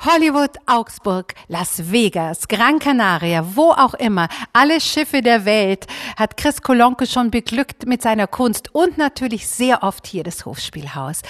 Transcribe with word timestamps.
Hollywood, 0.00 0.58
Augsburg, 0.66 1.34
Las 1.48 1.90
Vegas, 1.90 2.46
Gran 2.46 2.78
Canaria, 2.78 3.56
wo 3.56 3.72
auch 3.72 3.94
immer, 3.94 4.28
alle 4.52 4.80
Schiffe 4.80 5.22
der 5.22 5.44
Welt 5.44 5.86
hat 6.16 6.36
Chris 6.36 6.62
Kolonke 6.62 7.06
schon 7.06 7.32
beglückt 7.32 7.86
mit 7.86 8.02
seiner 8.02 8.28
Kunst 8.28 8.72
und 8.74 8.96
natürlich 8.96 9.48
sehr 9.48 9.82
oft 9.82 10.06
hier 10.06 10.22
das 10.22 10.46
Hofspielhaus. 10.46 11.22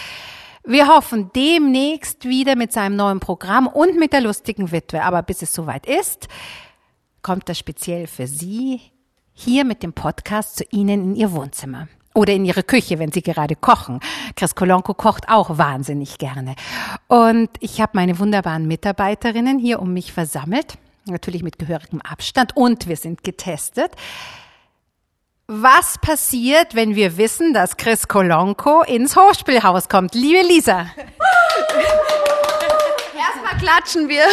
Wir 0.64 0.86
hoffen 0.86 1.30
demnächst 1.34 2.26
wieder 2.26 2.56
mit 2.56 2.72
seinem 2.72 2.96
neuen 2.96 3.20
Programm 3.20 3.66
und 3.66 3.98
mit 3.98 4.12
der 4.12 4.20
lustigen 4.20 4.70
Witwe. 4.70 5.02
Aber 5.02 5.22
bis 5.22 5.40
es 5.40 5.54
soweit 5.54 5.86
ist, 5.86 6.28
kommt 7.22 7.48
das 7.48 7.58
speziell 7.58 8.06
für 8.06 8.26
Sie 8.26 8.82
hier 9.32 9.64
mit 9.64 9.82
dem 9.82 9.94
Podcast 9.94 10.56
zu 10.56 10.64
Ihnen 10.70 11.02
in 11.02 11.14
Ihr 11.14 11.32
Wohnzimmer. 11.32 11.88
Oder 12.18 12.32
in 12.32 12.44
ihre 12.44 12.64
Küche, 12.64 12.98
wenn 12.98 13.12
sie 13.12 13.22
gerade 13.22 13.54
kochen. 13.54 14.00
Chris 14.34 14.56
Kolonko 14.56 14.92
kocht 14.92 15.28
auch 15.28 15.56
wahnsinnig 15.56 16.18
gerne. 16.18 16.56
Und 17.06 17.48
ich 17.60 17.80
habe 17.80 17.92
meine 17.94 18.18
wunderbaren 18.18 18.66
Mitarbeiterinnen 18.66 19.60
hier 19.60 19.80
um 19.80 19.92
mich 19.92 20.12
versammelt. 20.12 20.78
Natürlich 21.06 21.44
mit 21.44 21.60
gehörigem 21.60 22.00
Abstand. 22.00 22.56
Und 22.56 22.88
wir 22.88 22.96
sind 22.96 23.22
getestet. 23.22 23.92
Was 25.46 25.98
passiert, 25.98 26.74
wenn 26.74 26.96
wir 26.96 27.18
wissen, 27.18 27.54
dass 27.54 27.76
Chris 27.76 28.08
Kolonko 28.08 28.82
ins 28.82 29.14
Hochspielhaus 29.14 29.88
kommt? 29.88 30.16
Liebe 30.16 30.44
Lisa. 30.44 30.86
Erstmal 33.16 33.56
klatschen 33.60 34.08
wir. 34.08 34.24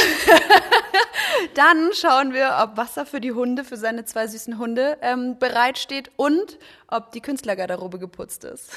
Dann 1.54 1.92
schauen 1.94 2.34
wir, 2.34 2.58
ob 2.62 2.78
Wasser 2.78 3.06
für 3.06 3.22
die 3.22 3.32
Hunde, 3.32 3.64
für 3.64 3.78
seine 3.78 4.06
zwei 4.06 4.28
süßen 4.28 4.58
Hunde 4.58 4.98
ähm, 5.02 5.38
bereitsteht 5.40 6.12
und 6.16 6.58
ob 6.88 7.12
die 7.12 7.22
Künstlergarderobe 7.22 8.00
geputzt 8.00 8.44
ist. 8.44 8.70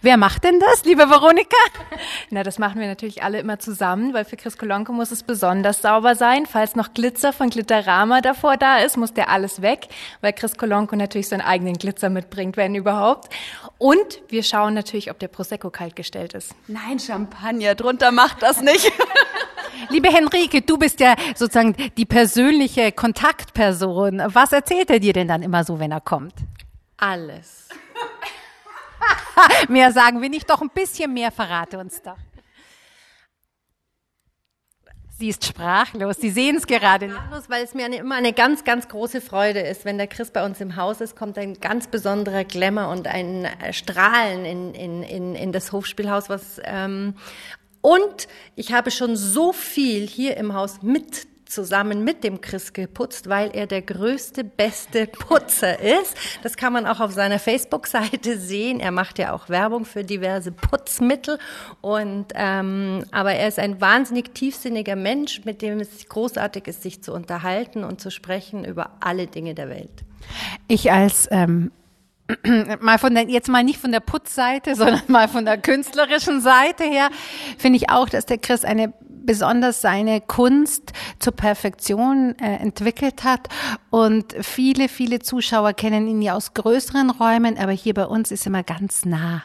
Wer 0.00 0.16
macht 0.16 0.44
denn 0.44 0.60
das, 0.60 0.84
liebe 0.84 1.10
Veronika? 1.10 1.56
Na, 2.30 2.42
das 2.42 2.58
machen 2.58 2.80
wir 2.80 2.86
natürlich 2.86 3.22
alle 3.22 3.40
immer 3.40 3.58
zusammen, 3.58 4.14
weil 4.14 4.24
für 4.24 4.36
Chris 4.36 4.56
Kolonko 4.56 4.92
muss 4.92 5.10
es 5.10 5.22
besonders 5.22 5.82
sauber 5.82 6.14
sein. 6.14 6.46
Falls 6.46 6.76
noch 6.76 6.94
Glitzer 6.94 7.32
von 7.32 7.50
Glitterama 7.50 8.20
davor 8.20 8.56
da 8.56 8.78
ist, 8.78 8.96
muss 8.96 9.12
der 9.14 9.28
alles 9.28 9.62
weg, 9.62 9.88
weil 10.20 10.32
Chris 10.32 10.56
Kolonko 10.56 10.96
natürlich 10.96 11.28
seinen 11.28 11.40
eigenen 11.40 11.74
Glitzer 11.74 12.08
mitbringt, 12.08 12.56
wenn 12.56 12.74
überhaupt. 12.74 13.32
Und 13.78 14.22
wir 14.28 14.42
schauen 14.42 14.74
natürlich, 14.74 15.10
ob 15.10 15.18
der 15.18 15.28
Prosecco 15.28 15.70
kalt 15.70 15.96
gestellt 15.96 16.34
ist. 16.34 16.54
Nein, 16.68 16.98
Champagner, 16.98 17.74
drunter 17.74 18.12
macht 18.12 18.42
das 18.42 18.60
nicht. 18.60 18.90
Liebe 19.88 20.08
Henrike, 20.08 20.62
du 20.62 20.78
bist 20.78 21.00
ja 21.00 21.14
sozusagen 21.34 21.74
die 21.96 22.06
persönliche 22.06 22.92
Kontaktperson. 22.92 24.22
Was 24.26 24.52
erzählt 24.52 24.90
er 24.90 25.00
dir 25.00 25.12
denn 25.12 25.28
dann 25.28 25.42
immer 25.42 25.64
so, 25.64 25.78
wenn 25.78 25.92
er 25.92 26.00
kommt? 26.00 26.34
Alles. 26.96 27.68
mehr 29.68 29.92
sagen 29.92 30.22
wir 30.22 30.30
nicht, 30.30 30.48
doch 30.48 30.62
ein 30.62 30.70
bisschen 30.70 31.12
mehr 31.12 31.30
verrate 31.30 31.78
uns 31.78 32.02
doch. 32.02 32.16
Sie 35.18 35.28
ist 35.30 35.46
sprachlos. 35.46 36.16
Sie 36.18 36.28
sehen 36.28 36.56
es 36.56 36.66
gerade 36.66 37.06
nicht. 37.06 37.16
Sprachlos, 37.16 37.48
weil 37.48 37.64
es 37.64 37.72
mir 37.72 37.86
eine, 37.86 37.96
immer 37.96 38.16
eine 38.16 38.34
ganz, 38.34 38.64
ganz 38.64 38.86
große 38.86 39.22
Freude 39.22 39.60
ist. 39.60 39.86
Wenn 39.86 39.96
der 39.96 40.08
Chris 40.08 40.30
bei 40.30 40.44
uns 40.44 40.60
im 40.60 40.76
Haus 40.76 41.00
ist, 41.00 41.16
kommt 41.16 41.38
ein 41.38 41.54
ganz 41.54 41.86
besonderer 41.86 42.44
Glamour 42.44 42.88
und 42.88 43.06
ein 43.06 43.48
Strahlen 43.70 44.44
in, 44.44 44.74
in, 44.74 45.02
in, 45.02 45.34
in 45.34 45.52
das 45.52 45.72
Hofspielhaus, 45.72 46.28
was 46.28 46.60
ähm, 46.64 47.14
und 47.86 48.26
ich 48.56 48.72
habe 48.72 48.90
schon 48.90 49.14
so 49.14 49.52
viel 49.52 50.08
hier 50.08 50.36
im 50.38 50.54
Haus 50.54 50.82
mit 50.82 51.28
zusammen 51.44 52.02
mit 52.02 52.24
dem 52.24 52.40
Chris 52.40 52.72
geputzt, 52.72 53.28
weil 53.28 53.52
er 53.54 53.68
der 53.68 53.80
größte, 53.80 54.42
beste 54.42 55.06
Putzer 55.06 55.78
ist. 55.78 56.16
Das 56.42 56.56
kann 56.56 56.72
man 56.72 56.84
auch 56.84 56.98
auf 56.98 57.12
seiner 57.12 57.38
Facebook-Seite 57.38 58.38
sehen. 58.40 58.80
Er 58.80 58.90
macht 58.90 59.20
ja 59.20 59.32
auch 59.32 59.48
Werbung 59.48 59.84
für 59.84 60.02
diverse 60.02 60.50
Putzmittel. 60.50 61.38
Und 61.80 62.32
ähm, 62.34 63.04
aber 63.12 63.34
er 63.34 63.46
ist 63.46 63.60
ein 63.60 63.80
wahnsinnig 63.80 64.34
tiefsinniger 64.34 64.96
Mensch, 64.96 65.44
mit 65.44 65.62
dem 65.62 65.78
es 65.78 66.08
großartig 66.08 66.66
ist, 66.66 66.82
sich 66.82 67.04
zu 67.04 67.12
unterhalten 67.12 67.84
und 67.84 68.00
zu 68.00 68.10
sprechen 68.10 68.64
über 68.64 68.96
alle 68.98 69.28
Dinge 69.28 69.54
der 69.54 69.68
Welt. 69.68 70.02
Ich 70.66 70.90
als 70.90 71.28
ähm 71.30 71.70
mal 72.80 72.98
von 72.98 73.14
der, 73.14 73.28
jetzt 73.28 73.48
mal 73.48 73.64
nicht 73.64 73.80
von 73.80 73.92
der 73.92 74.00
Putzseite, 74.00 74.74
sondern 74.76 75.02
mal 75.08 75.28
von 75.28 75.44
der 75.44 75.58
künstlerischen 75.58 76.40
Seite 76.40 76.84
her, 76.84 77.10
finde 77.58 77.76
ich 77.78 77.90
auch, 77.90 78.08
dass 78.08 78.26
der 78.26 78.38
Chris 78.38 78.64
eine 78.64 78.92
besonders 79.26 79.80
seine 79.80 80.20
Kunst 80.20 80.92
zur 81.18 81.32
Perfektion 81.34 82.36
äh, 82.38 82.56
entwickelt 82.58 83.24
hat. 83.24 83.48
Und 83.90 84.36
viele, 84.40 84.88
viele 84.88 85.18
Zuschauer 85.18 85.72
kennen 85.72 86.06
ihn 86.06 86.22
ja 86.22 86.34
aus 86.34 86.54
größeren 86.54 87.10
Räumen, 87.10 87.58
aber 87.58 87.72
hier 87.72 87.94
bei 87.94 88.06
uns 88.06 88.30
ist 88.30 88.46
immer 88.46 88.62
ganz 88.62 89.04
nah. 89.04 89.42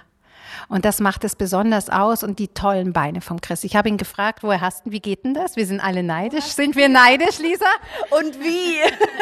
Und 0.72 0.86
das 0.86 1.02
macht 1.02 1.26
es 1.26 1.36
besonders 1.36 1.90
aus 1.90 2.24
und 2.24 2.40
die 2.40 2.48
tollen 2.48 2.94
Beine 2.94 3.20
vom 3.20 3.42
Chris. 3.42 3.66
Ich 3.66 3.76
habe 3.76 3.90
ihn 3.90 3.98
gefragt, 3.98 4.42
woher 4.42 4.62
hast 4.62 4.86
du, 4.86 4.92
wie 4.92 5.02
geht 5.02 5.26
denn 5.26 5.34
das? 5.34 5.58
Wir 5.58 5.66
sind 5.66 5.82
alle 5.82 6.02
neidisch. 6.02 6.46
Sind 6.46 6.78
wir 6.78 6.88
neidisch, 6.88 7.40
Lisa? 7.40 7.66
Und 8.10 8.40
wie? 8.40 8.78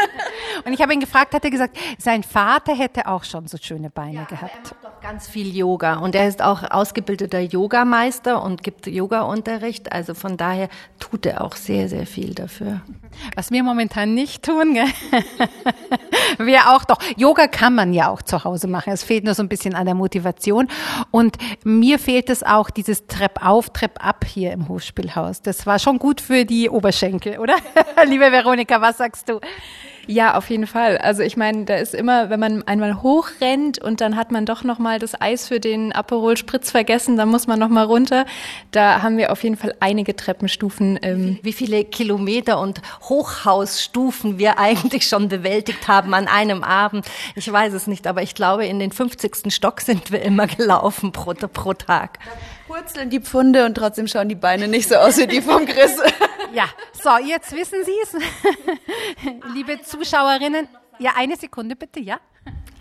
und 0.65 0.73
ich 0.73 0.79
habe 0.79 0.93
ihn 0.93 0.99
gefragt, 0.99 1.33
hat 1.33 1.43
er 1.43 1.49
gesagt, 1.49 1.75
sein 1.97 2.21
Vater 2.21 2.75
hätte 2.75 3.07
auch 3.07 3.23
schon 3.23 3.47
so 3.47 3.57
schöne 3.59 3.89
Beine 3.89 4.13
ja, 4.13 4.23
gehabt. 4.25 4.53
Er 4.53 4.59
macht 4.59 4.75
doch 4.83 5.01
ganz 5.01 5.27
viel 5.27 5.55
Yoga 5.55 5.95
und 5.95 6.13
er 6.13 6.27
ist 6.27 6.43
auch 6.43 6.69
ausgebildeter 6.69 7.39
Yogameister 7.39 8.43
und 8.43 8.61
gibt 8.61 8.85
Yoga-Unterricht. 8.85 9.91
Also 9.91 10.13
von 10.13 10.37
daher 10.37 10.69
tut 10.99 11.25
er 11.25 11.43
auch 11.43 11.55
sehr, 11.55 11.89
sehr 11.89 12.05
viel 12.05 12.35
dafür. 12.35 12.81
Was 13.35 13.49
wir 13.49 13.63
momentan 13.63 14.13
nicht 14.13 14.43
tun, 14.43 14.75
gell? 14.75 14.85
wir 16.37 16.69
auch 16.69 16.85
doch. 16.85 16.99
Yoga 17.17 17.47
kann 17.47 17.73
man 17.73 17.91
ja 17.91 18.09
auch 18.09 18.21
zu 18.21 18.43
Hause 18.43 18.67
machen. 18.67 18.93
Es 18.93 19.03
fehlt 19.03 19.23
nur 19.23 19.33
so 19.33 19.41
ein 19.41 19.49
bisschen 19.49 19.73
an 19.73 19.87
der 19.87 19.95
Motivation. 19.95 20.67
Und 21.09 21.38
mir 21.63 21.99
fehlt 21.99 22.29
es 22.29 22.43
auch, 22.43 22.69
dieses 22.69 23.07
Trepp 23.07 23.45
auf, 23.45 23.69
Trepp 23.71 24.03
ab 24.03 24.25
hier 24.25 24.51
im 24.51 24.67
Hofspielhaus. 24.67 25.41
Das 25.41 25.65
war 25.65 25.79
schon 25.79 25.99
gut 25.99 26.21
für 26.21 26.45
die 26.45 26.69
Oberschenkel, 26.69 27.39
oder? 27.39 27.55
Liebe 28.05 28.31
Veronika, 28.31 28.81
was 28.81 28.97
sagst 28.97 29.29
du? 29.29 29.39
Ja, 30.11 30.33
auf 30.33 30.49
jeden 30.49 30.65
Fall. 30.65 30.97
Also 30.97 31.21
ich 31.21 31.37
meine, 31.37 31.65
da 31.65 31.75
ist 31.75 31.93
immer, 31.93 32.31
wenn 32.31 32.39
man 32.39 32.63
einmal 32.63 33.03
hochrennt 33.03 33.77
und 33.77 34.01
dann 34.01 34.15
hat 34.15 34.31
man 34.31 34.47
doch 34.47 34.63
noch 34.63 34.79
mal 34.79 34.97
das 34.97 35.21
Eis 35.21 35.47
für 35.47 35.59
den 35.59 35.91
Aperol 35.91 36.35
Spritz 36.35 36.71
vergessen, 36.71 37.15
dann 37.15 37.29
muss 37.29 37.45
man 37.45 37.59
noch 37.59 37.69
mal 37.69 37.85
runter. 37.85 38.25
Da 38.71 39.03
haben 39.03 39.17
wir 39.17 39.31
auf 39.31 39.43
jeden 39.43 39.55
Fall 39.55 39.75
einige 39.79 40.15
Treppenstufen. 40.15 40.97
Ähm 41.03 41.37
Wie 41.43 41.53
viele 41.53 41.83
Kilometer 41.83 42.59
und 42.59 42.81
Hochhausstufen 43.03 44.39
wir 44.39 44.57
eigentlich 44.57 45.07
schon 45.07 45.29
bewältigt 45.29 45.87
haben 45.87 46.15
an 46.15 46.27
einem 46.27 46.63
Abend. 46.63 47.05
Ich 47.35 47.51
weiß 47.51 47.73
es 47.73 47.85
nicht, 47.85 48.07
aber 48.07 48.23
ich 48.23 48.33
glaube, 48.33 48.65
in 48.65 48.79
den 48.79 48.91
50. 48.91 49.53
Stock 49.53 49.79
sind 49.79 50.11
wir 50.11 50.23
immer 50.23 50.47
gelaufen 50.47 51.11
pro, 51.11 51.35
pro 51.35 51.75
Tag. 51.75 52.17
Purzeln 52.67 53.11
die 53.11 53.19
Pfunde 53.19 53.63
und 53.63 53.75
trotzdem 53.75 54.07
schauen 54.07 54.27
die 54.27 54.33
Beine 54.33 54.67
nicht 54.67 54.89
so 54.89 54.95
aus 54.95 55.17
wie 55.17 55.27
die 55.27 55.41
vom 55.41 55.67
Chris. 55.67 55.97
Ja, 56.53 56.65
so, 56.93 57.11
jetzt 57.23 57.51
wissen 57.51 57.83
Sie 57.85 57.91
es. 58.03 58.13
Liebe 59.53 59.81
Zuschauerinnen, 59.81 60.67
ja, 60.97 61.11
eine 61.15 61.35
Sekunde 61.35 61.75
bitte, 61.75 61.99
ja. 61.99 62.19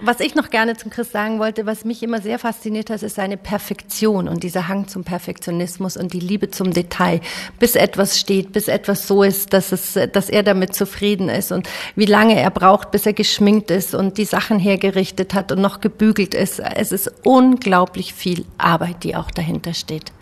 Was 0.01 0.21
ich 0.21 0.37
noch 0.37 0.51
gerne 0.51 0.77
zum 0.77 0.93
Chris 0.93 1.11
sagen 1.11 1.41
wollte, 1.41 1.67
was 1.67 1.85
mich 1.85 2.05
immer 2.05 2.23
sehr 2.23 2.39
fasziniert 2.39 2.89
hat, 2.89 3.03
ist 3.03 3.17
seine 3.17 3.37
Perfektion 3.37 4.29
und 4.29 4.45
dieser 4.45 4.69
Hang 4.69 4.87
zum 4.87 5.03
Perfektionismus 5.03 5.97
und 5.97 6.13
die 6.13 6.21
Liebe 6.21 6.53
zum 6.53 6.73
Detail, 6.73 7.21
bis 7.59 7.75
etwas 7.75 8.17
steht, 8.17 8.53
bis 8.53 8.69
etwas 8.69 9.09
so 9.09 9.25
ist, 9.25 9.53
dass 9.53 9.73
es, 9.73 9.99
dass 10.13 10.31
er 10.31 10.45
damit 10.45 10.77
zufrieden 10.77 11.29
ist 11.29 11.51
und 11.51 11.69
wie 11.97 12.07
lange 12.07 12.41
er 12.41 12.51
braucht, 12.51 12.93
bis 12.93 13.07
er 13.07 13.13
geschminkt 13.13 13.73
ist 13.73 13.93
und 13.93 14.19
die 14.19 14.25
Sachen 14.25 14.61
hergerichtet 14.61 15.35
hat 15.35 15.51
und 15.51 15.61
noch 15.61 15.81
gebügelt 15.81 16.33
ist. 16.33 16.61
Es 16.61 16.93
ist 16.93 17.11
unglaublich 17.25 18.15
viel 18.15 18.45
Arbeit, 18.57 19.03
die 19.03 19.17
auch 19.17 19.33
dahinter 19.33 19.75
steht. 19.75 20.13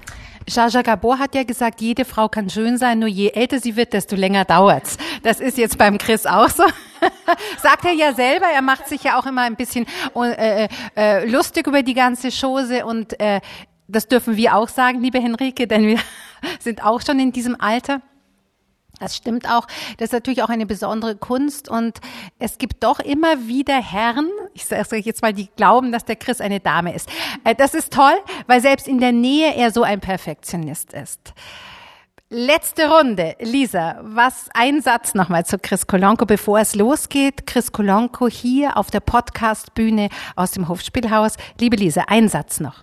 Jaja 0.49 0.83
Gabor 0.83 1.19
hat 1.19 1.35
ja 1.35 1.43
gesagt, 1.43 1.81
jede 1.81 2.05
Frau 2.05 2.29
kann 2.29 2.49
schön 2.49 2.79
sein, 2.79 3.01
nur 3.01 3.09
je 3.09 3.31
älter 3.31 3.59
sie 3.59 3.75
wird, 3.75 3.93
desto 3.93 4.15
länger 4.15 4.45
dauert's. 4.45 4.97
Das 5.23 5.41
ist 5.41 5.59
jetzt 5.59 5.77
beim 5.77 5.99
Chris 5.99 6.25
auch 6.25 6.49
so. 6.49 6.63
Sagt 7.63 7.85
er 7.85 7.93
ja 7.93 8.15
selber, 8.15 8.47
er 8.47 8.63
macht 8.63 8.89
sich 8.89 9.03
ja 9.03 9.19
auch 9.19 9.27
immer 9.27 9.43
ein 9.43 9.57
bisschen 9.57 9.87
äh, 10.15 10.69
äh, 10.97 11.29
lustig 11.29 11.67
über 11.67 11.83
die 11.83 11.95
ganze 11.95 12.29
Chose 12.31 12.87
und 12.87 13.19
äh, 13.19 13.41
das 13.89 14.07
dürfen 14.09 14.37
wir 14.37 14.57
auch 14.57 14.69
sagen, 14.69 15.01
liebe 15.01 15.21
Henrike, 15.21 15.67
denn 15.67 15.87
wir 15.87 15.99
sind 16.61 16.85
auch 16.85 17.01
schon 17.01 17.19
in 17.19 17.33
diesem 17.33 17.61
Alter. 17.61 18.01
Das 18.99 19.15
stimmt 19.15 19.49
auch. 19.49 19.67
Das 19.99 20.07
ist 20.07 20.13
natürlich 20.13 20.43
auch 20.43 20.49
eine 20.49 20.67
besondere 20.67 21.17
Kunst 21.17 21.69
und 21.69 22.01
es 22.39 22.59
gibt 22.59 22.83
doch 22.83 22.99
immer 22.99 23.47
wieder 23.47 23.81
Herren, 23.81 24.31
ich 24.55 24.65
sage 24.65 24.97
jetzt 24.97 25.23
mal, 25.23 25.35
die 25.35 25.49
glauben, 25.57 25.93
dass 25.93 26.05
der 26.05 26.17
Chris 26.17 26.41
eine 26.41 26.61
Dame 26.61 26.95
ist. 26.95 27.09
Äh, 27.45 27.55
das 27.55 27.75
ist 27.75 27.93
toll, 27.93 28.15
weil 28.47 28.61
selbst 28.61 28.89
in 28.89 28.99
der 28.99 29.13
Nähe 29.13 29.55
er 29.55 29.71
so 29.71 29.83
ein 29.83 30.01
Perfektionist 30.01 30.93
ist. 30.95 31.35
Letzte 32.29 32.91
Runde. 32.91 33.37
Lisa, 33.39 34.01
was 34.03 34.49
ein 34.53 34.81
Satz 34.83 35.15
nochmal 35.15 35.47
zu 35.47 35.59
Chris 35.59 35.87
Kolonko, 35.87 36.27
bevor 36.27 36.59
es 36.59 36.75
losgeht. 36.75 37.47
Chris 37.47 37.71
Kolonko 37.71 38.27
hier 38.27 38.77
auf 38.77 38.91
der 38.91 38.99
Podcastbühne 38.99 40.09
aus 40.35 40.51
dem 40.51 40.69
Hofspielhaus. 40.69 41.37
Liebe 41.61 41.77
Lisa, 41.77 42.05
ein 42.09 42.29
Satz 42.29 42.59
noch. 42.59 42.83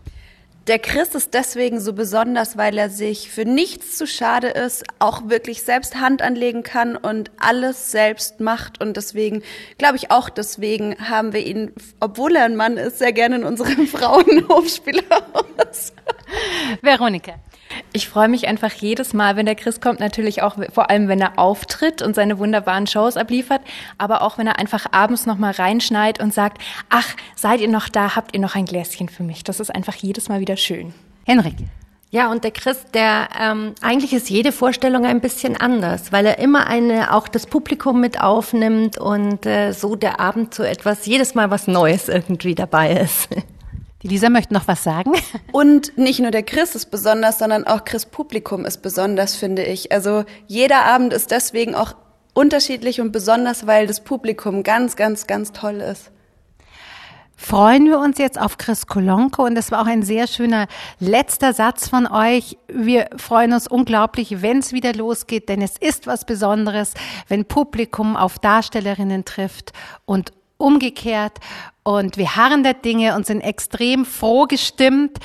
Der 0.67 0.79
Chris 0.79 1.13
ist 1.13 1.33
deswegen 1.33 1.81
so 1.81 1.91
besonders, 1.91 2.55
weil 2.55 2.77
er 2.77 2.89
sich 2.89 3.29
für 3.29 3.43
nichts 3.43 3.97
zu 3.97 4.07
schade 4.07 4.47
ist, 4.47 4.85
auch 4.97 5.27
wirklich 5.27 5.63
selbst 5.63 5.99
Hand 5.99 6.21
anlegen 6.21 6.63
kann 6.63 6.95
und 6.95 7.31
alles 7.37 7.91
selbst 7.91 8.39
macht. 8.39 8.79
Und 8.79 8.95
deswegen, 8.95 9.43
glaube 9.77 9.97
ich 9.97 10.09
auch 10.09 10.29
deswegen, 10.29 10.95
haben 11.09 11.33
wir 11.33 11.45
ihn, 11.45 11.73
obwohl 11.99 12.37
er 12.37 12.45
ein 12.45 12.55
Mann 12.55 12.77
ist, 12.77 12.99
sehr 12.99 13.11
gerne 13.11 13.35
in 13.35 13.43
unserem 13.43 13.87
Frauenhofspielhaus. 13.87 15.91
Veronika. 16.81 17.33
Ich 17.91 18.09
freue 18.09 18.27
mich 18.27 18.47
einfach 18.47 18.71
jedes 18.71 19.13
Mal, 19.13 19.35
wenn 19.35 19.45
der 19.45 19.55
Chris 19.55 19.81
kommt, 19.81 19.99
natürlich 19.99 20.41
auch 20.41 20.57
vor 20.71 20.89
allem, 20.89 21.07
wenn 21.07 21.21
er 21.21 21.39
auftritt 21.39 22.01
und 22.01 22.15
seine 22.15 22.39
wunderbaren 22.39 22.87
Shows 22.87 23.17
abliefert, 23.17 23.61
aber 23.97 24.21
auch 24.21 24.37
wenn 24.37 24.47
er 24.47 24.59
einfach 24.59 24.87
abends 24.91 25.25
noch 25.25 25.37
mal 25.37 25.51
reinschneit 25.51 26.19
und 26.19 26.33
sagt, 26.33 26.61
ach, 26.89 27.15
seid 27.35 27.61
ihr 27.61 27.67
noch 27.67 27.89
da, 27.89 28.15
habt 28.15 28.33
ihr 28.33 28.39
noch 28.39 28.55
ein 28.55 28.65
Gläschen 28.65 29.09
für 29.09 29.23
mich. 29.23 29.43
Das 29.43 29.59
ist 29.59 29.73
einfach 29.73 29.95
jedes 29.95 30.29
Mal 30.29 30.39
wieder 30.39 30.57
schön. 30.57 30.93
Henrik. 31.25 31.55
Ja, 32.13 32.29
und 32.29 32.43
der 32.43 32.51
Chris, 32.51 32.85
der 32.93 33.27
ähm, 33.41 33.73
eigentlich 33.81 34.13
ist 34.13 34.29
jede 34.29 34.51
Vorstellung 34.51 35.03
ein 35.03 35.19
bisschen 35.19 35.57
anders, 35.57 36.11
weil 36.11 36.27
er 36.27 36.37
immer 36.37 36.67
eine 36.67 37.11
auch 37.11 37.27
das 37.27 37.47
Publikum 37.47 37.99
mit 37.99 38.21
aufnimmt 38.21 38.99
und 38.99 39.47
äh, 39.47 39.71
so 39.71 39.95
der 39.95 40.19
Abend 40.19 40.53
so 40.53 40.61
etwas 40.61 41.07
jedes 41.07 41.33
Mal 41.33 41.49
was 41.49 41.65
Neues 41.65 42.09
irgendwie 42.09 42.53
dabei 42.53 42.91
ist. 42.91 43.29
Die 44.03 44.09
Lisa 44.09 44.29
möchte 44.29 44.53
noch 44.53 44.67
was 44.67 44.83
sagen. 44.83 45.13
Und 45.53 45.97
nicht 45.97 46.19
nur 46.19 46.31
der 46.31 46.43
Chris 46.43 46.75
ist 46.75 46.91
besonders, 46.91 47.39
sondern 47.39 47.65
auch 47.65 47.85
Chris 47.85 48.05
Publikum 48.05 48.65
ist 48.65 48.81
besonders, 48.81 49.35
finde 49.35 49.63
ich. 49.63 49.91
Also 49.93 50.25
jeder 50.45 50.83
Abend 50.83 51.13
ist 51.13 51.31
deswegen 51.31 51.73
auch 51.73 51.95
unterschiedlich 52.33 52.99
und 52.99 53.11
besonders, 53.11 53.67
weil 53.67 53.87
das 53.87 54.03
Publikum 54.03 54.63
ganz, 54.63 54.95
ganz, 54.95 55.27
ganz 55.27 55.51
toll 55.51 55.75
ist. 55.81 56.11
Freuen 57.35 57.85
wir 57.85 57.99
uns 57.99 58.19
jetzt 58.19 58.39
auf 58.39 58.57
Chris 58.57 58.87
Kolonko 58.87 59.45
und 59.45 59.55
das 59.55 59.71
war 59.71 59.81
auch 59.81 59.87
ein 59.87 60.03
sehr 60.03 60.27
schöner 60.27 60.67
letzter 60.99 61.53
Satz 61.53 61.89
von 61.89 62.07
euch. 62.07 62.57
Wir 62.67 63.09
freuen 63.17 63.53
uns 63.53 63.67
unglaublich, 63.67 64.41
wenn 64.41 64.59
es 64.59 64.71
wieder 64.71 64.93
losgeht, 64.93 65.49
denn 65.49 65.61
es 65.61 65.77
ist 65.77 66.07
was 66.07 66.25
Besonderes, 66.25 66.93
wenn 67.27 67.45
Publikum 67.45 68.15
auf 68.15 68.39
Darstellerinnen 68.39 69.25
trifft 69.25 69.73
und 70.05 70.31
umgekehrt. 70.63 71.39
Und 71.83 72.17
wir 72.17 72.35
harren 72.35 72.63
der 72.63 72.73
Dinge 72.73 73.15
und 73.15 73.25
sind 73.25 73.41
extrem 73.41 74.05
froh 74.05 74.45
gestimmt 74.45 75.19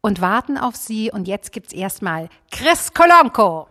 und 0.00 0.20
warten 0.20 0.58
auf 0.58 0.74
Sie. 0.76 1.10
Und 1.10 1.28
jetzt 1.28 1.52
gibt's 1.52 1.72
erstmal 1.72 2.28
Chris 2.50 2.92
Kolonko. 2.92 3.68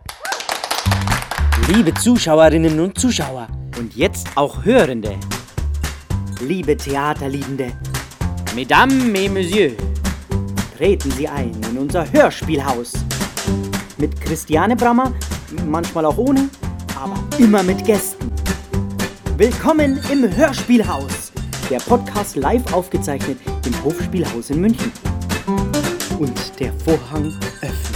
Liebe 1.68 1.92
Zuschauerinnen 1.94 2.80
und 2.80 2.98
Zuschauer 2.98 3.48
und 3.78 3.94
jetzt 3.94 4.28
auch 4.36 4.64
Hörende, 4.64 5.18
liebe 6.40 6.76
Theaterliebende, 6.76 7.72
Mesdames 8.54 9.04
et 9.14 9.32
Messieurs, 9.32 9.76
treten 10.76 11.10
Sie 11.10 11.28
ein 11.28 11.52
in 11.70 11.78
unser 11.78 12.10
Hörspielhaus. 12.10 12.92
Mit 13.98 14.18
Christiane 14.20 14.76
Brammer, 14.76 15.12
manchmal 15.66 16.06
auch 16.06 16.18
ohne, 16.18 16.48
aber 16.94 17.16
immer 17.38 17.62
mit 17.62 17.84
Gästen. 17.84 18.30
Willkommen 19.38 20.00
im 20.10 20.34
Hörspielhaus. 20.34 21.30
Der 21.68 21.78
Podcast 21.80 22.36
live 22.36 22.72
aufgezeichnet 22.72 23.38
im 23.66 23.84
Hofspielhaus 23.84 24.48
in 24.48 24.62
München. 24.62 24.90
Und 26.18 26.58
der 26.58 26.72
Vorhang 26.72 27.34
öffnet 27.60 27.95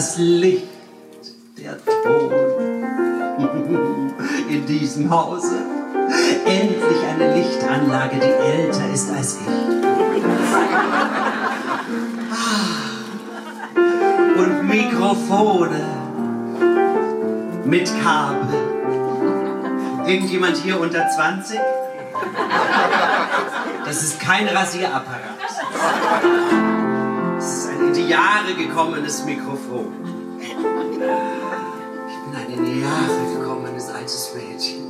das 0.00 0.16
Licht, 0.16 0.66
der 1.58 1.76
Ton 1.84 2.32
in 4.48 4.64
diesem 4.64 5.10
Hause. 5.10 5.56
Endlich 6.46 7.04
eine 7.06 7.34
Lichtanlage, 7.34 8.16
die 8.16 8.22
älter 8.22 8.90
ist 8.94 9.10
als 9.10 9.36
ich. 9.36 9.46
Und 14.38 14.66
Mikrofone 14.66 15.84
mit 17.66 17.92
Kabel. 18.02 18.48
Irgendjemand 20.06 20.56
hier 20.56 20.80
unter 20.80 21.10
20? 21.10 21.60
Das 23.84 24.02
ist 24.02 24.18
kein 24.18 24.48
Rasierapparat. 24.48 25.20
Jahre 28.10 28.54
gekommenes 28.54 29.24
Mikrofon. 29.24 29.86
Ich 30.40 30.56
bin 30.56 32.34
ein 32.34 32.50
in 32.50 32.82
Jahre 32.82 33.38
gekommenes 33.38 33.88
altes 33.88 34.34
Mädchen. 34.34 34.80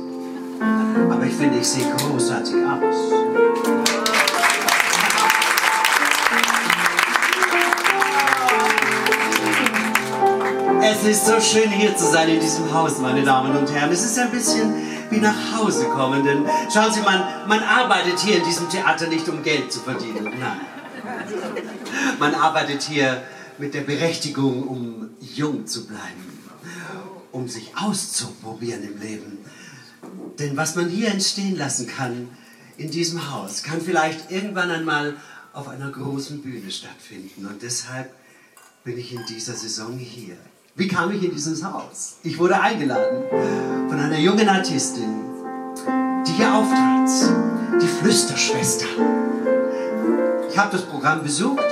Aber 1.11 1.23
ich 1.23 1.33
finde, 1.35 1.59
ich 1.59 1.67
sehe 1.67 1.85
großartig 1.97 2.55
aus. 2.55 2.95
Es 10.83 11.07
ist 11.07 11.27
so 11.27 11.39
schön 11.39 11.69
hier 11.69 11.95
zu 11.95 12.05
sein 12.05 12.27
in 12.27 12.39
diesem 12.39 12.73
Haus, 12.73 12.97
meine 12.97 13.21
Damen 13.21 13.55
und 13.55 13.71
Herren. 13.71 13.91
Es 13.91 14.03
ist 14.03 14.17
ein 14.17 14.31
bisschen 14.31 14.73
wie 15.11 15.19
nach 15.19 15.35
Hause 15.55 15.85
kommen, 15.85 16.23
denn 16.23 16.43
schauen 16.73 16.91
Sie, 16.91 17.01
man, 17.01 17.23
man 17.47 17.59
arbeitet 17.59 18.17
hier 18.19 18.37
in 18.37 18.43
diesem 18.45 18.67
Theater 18.67 19.05
nicht, 19.07 19.29
um 19.29 19.43
Geld 19.43 19.71
zu 19.71 19.79
verdienen. 19.79 20.23
Nein. 20.23 20.80
Man 22.19 22.35
arbeitet 22.35 22.83
hier 22.83 23.23
mit 23.57 23.73
der 23.73 23.81
Berechtigung, 23.81 24.67
um 24.67 25.09
jung 25.19 25.67
zu 25.67 25.87
bleiben, 25.87 26.39
um 27.31 27.47
sich 27.47 27.71
auszuprobieren 27.77 28.83
im 28.83 28.99
Leben. 28.99 29.37
Denn 30.39 30.57
was 30.57 30.75
man 30.75 30.89
hier 30.89 31.09
entstehen 31.09 31.57
lassen 31.57 31.87
kann, 31.87 32.29
in 32.77 32.89
diesem 32.89 33.31
Haus, 33.31 33.63
kann 33.63 33.81
vielleicht 33.81 34.31
irgendwann 34.31 34.71
einmal 34.71 35.15
auf 35.53 35.67
einer 35.67 35.91
großen 35.91 36.41
Bühne 36.41 36.71
stattfinden. 36.71 37.45
Und 37.45 37.61
deshalb 37.61 38.13
bin 38.83 38.97
ich 38.97 39.13
in 39.13 39.25
dieser 39.27 39.53
Saison 39.53 39.97
hier. 39.97 40.37
Wie 40.75 40.87
kam 40.87 41.11
ich 41.11 41.23
in 41.23 41.31
dieses 41.31 41.63
Haus? 41.63 42.17
Ich 42.23 42.39
wurde 42.39 42.59
eingeladen 42.59 43.23
von 43.89 43.99
einer 43.99 44.17
jungen 44.17 44.47
Artistin, 44.47 45.21
die 46.25 46.31
hier 46.31 46.53
auftrat, 46.53 47.09
die 47.81 47.87
Flüsterschwester. 47.87 48.85
Ich 50.51 50.57
habe 50.57 50.71
das 50.71 50.81
Programm 50.81 51.23
besucht 51.23 51.63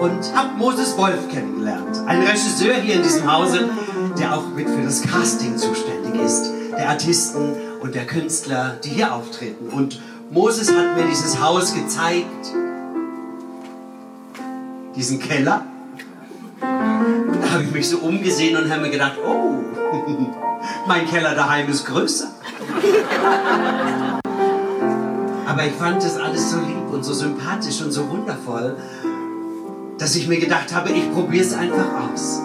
und 0.00 0.34
habe 0.34 0.56
Moses 0.56 0.96
Wolf 0.96 1.28
kennengelernt. 1.28 2.00
Ein 2.06 2.22
Regisseur 2.22 2.74
hier 2.74 2.94
in 2.94 3.02
diesem 3.02 3.30
Hause, 3.30 3.68
der 4.18 4.36
auch 4.36 4.48
mit 4.54 4.68
für 4.68 4.82
das 4.82 5.02
Casting 5.02 5.56
zuständig 5.56 6.20
ist. 6.20 6.50
Der 6.76 6.88
Artisten 6.88 7.54
und 7.80 7.94
der 7.94 8.06
Künstler, 8.06 8.76
die 8.84 8.90
hier 8.90 9.12
auftreten. 9.12 9.68
Und 9.70 10.00
Moses 10.30 10.72
hat 10.72 10.96
mir 10.96 11.06
dieses 11.08 11.40
Haus 11.40 11.74
gezeigt. 11.74 12.52
Diesen 14.94 15.18
Keller. 15.18 15.66
Da 16.60 17.50
habe 17.52 17.64
ich 17.64 17.72
mich 17.72 17.88
so 17.88 17.98
umgesehen 17.98 18.56
und 18.56 18.70
habe 18.70 18.82
mir 18.82 18.90
gedacht, 18.90 19.18
oh, 19.26 19.54
mein 20.86 21.06
Keller 21.08 21.34
daheim 21.34 21.68
ist 21.68 21.84
größer. 21.86 22.28
Aber 25.46 25.66
ich 25.66 25.72
fand 25.72 26.02
das 26.02 26.16
alles 26.16 26.50
so 26.50 26.58
lieb 26.58 26.81
und 26.92 27.02
so 27.04 27.12
sympathisch 27.12 27.80
und 27.82 27.90
so 27.90 28.08
wundervoll, 28.08 28.76
dass 29.98 30.14
ich 30.14 30.28
mir 30.28 30.38
gedacht 30.38 30.74
habe, 30.74 30.90
ich 30.90 31.10
probiere 31.12 31.44
es 31.44 31.54
einfach 31.54 32.10
aus. 32.10 32.40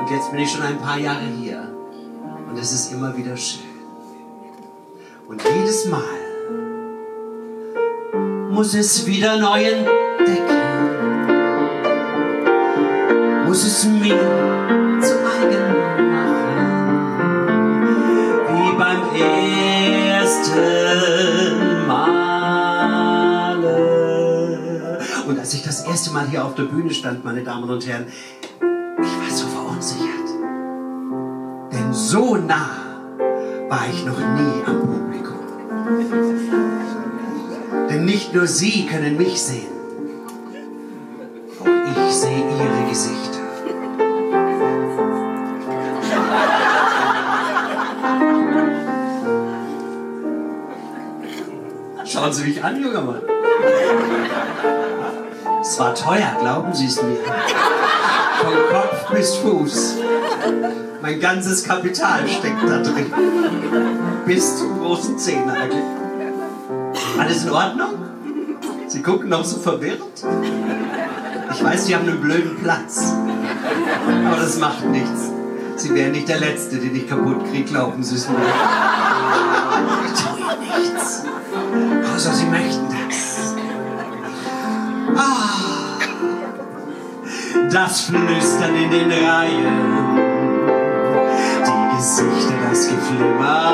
Und 0.00 0.10
jetzt 0.10 0.30
bin 0.30 0.40
ich 0.40 0.50
schon 0.50 0.62
ein 0.62 0.78
paar 0.78 0.98
Jahre 0.98 1.24
hier 1.40 1.70
und 2.48 2.58
es 2.58 2.72
ist 2.72 2.92
immer 2.92 3.16
wieder 3.16 3.36
schön. 3.36 3.62
Und 5.28 5.42
jedes 5.42 5.86
Mal 5.86 6.02
muss 8.50 8.74
es 8.74 9.06
wieder 9.06 9.36
neu 9.38 9.62
entdecken, 9.64 10.56
muss 13.46 13.64
es 13.64 13.84
mir 13.84 14.18
zu 15.00 15.14
eigen 15.14 15.75
erste 25.96 26.12
Mal 26.12 26.28
hier 26.28 26.44
auf 26.44 26.54
der 26.54 26.64
Bühne 26.64 26.92
stand, 26.92 27.24
meine 27.24 27.42
Damen 27.42 27.70
und 27.70 27.86
Herren, 27.86 28.04
ich 29.00 29.18
war 29.18 29.30
so 29.30 29.46
verunsichert. 29.46 30.28
Denn 31.72 31.90
so 31.90 32.36
nah 32.36 32.68
war 33.70 33.86
ich 33.90 34.04
noch 34.04 34.18
nie 34.18 34.62
am 34.66 34.80
Publikum. 34.82 35.38
Denn 37.88 38.04
nicht 38.04 38.34
nur 38.34 38.46
Sie 38.46 38.84
können 38.84 39.16
mich 39.16 39.40
sehen, 39.40 39.72
auch 41.60 42.08
ich 42.08 42.14
sehe 42.14 42.44
Ihre 42.44 42.90
Gesichter. 42.90 43.40
Schauen 52.04 52.32
Sie 52.34 52.44
mich 52.44 52.62
an, 52.62 52.82
junger 52.82 53.00
Mann. 53.00 53.22
Es 55.76 55.80
war 55.80 55.94
teuer, 55.94 56.34
glauben 56.40 56.72
Sie 56.72 56.86
es 56.86 57.02
mir. 57.02 57.18
Von 57.18 58.54
Kopf 58.72 59.10
bis 59.12 59.34
Fuß. 59.34 59.96
Mein 61.02 61.20
ganzes 61.20 61.64
Kapital 61.64 62.26
steckt 62.26 62.62
da 62.66 62.78
drin. 62.78 63.12
Bis 64.24 64.56
zum 64.56 64.80
großen 64.80 65.18
Zehennagel. 65.18 65.82
Alles 67.18 67.44
in 67.44 67.50
Ordnung? 67.50 67.90
Sie 68.86 69.02
gucken 69.02 69.28
noch 69.28 69.44
so 69.44 69.58
verwirrt? 69.58 70.00
Ich 71.52 71.62
weiß, 71.62 71.84
Sie 71.84 71.94
haben 71.94 72.08
einen 72.08 72.22
blöden 72.22 72.56
Platz. 72.56 73.12
Aber 74.28 74.36
das 74.36 74.58
macht 74.58 74.86
nichts. 74.86 75.30
Sie 75.76 75.94
wären 75.94 76.12
nicht 76.12 76.30
der 76.30 76.40
Letzte, 76.40 76.76
den 76.76 76.96
ich 76.96 77.06
kaputt 77.06 77.44
kriege, 77.50 77.64
glauben 77.64 78.02
Sie 78.02 78.14
es 78.14 78.30
mir. 78.30 78.36
Ich 80.06 80.22
tue 80.22 80.56
nichts. 80.80 81.24
Außer 82.14 82.32
Sie 82.32 82.46
möchten 82.46 82.95
das 87.70 88.02
Flüstern 88.02 88.74
in 88.74 88.90
den 88.90 89.10
Reihen, 89.10 90.16
die 91.66 91.96
Gesichter, 91.96 92.54
das 92.70 92.88
Geflimmer, 92.88 93.72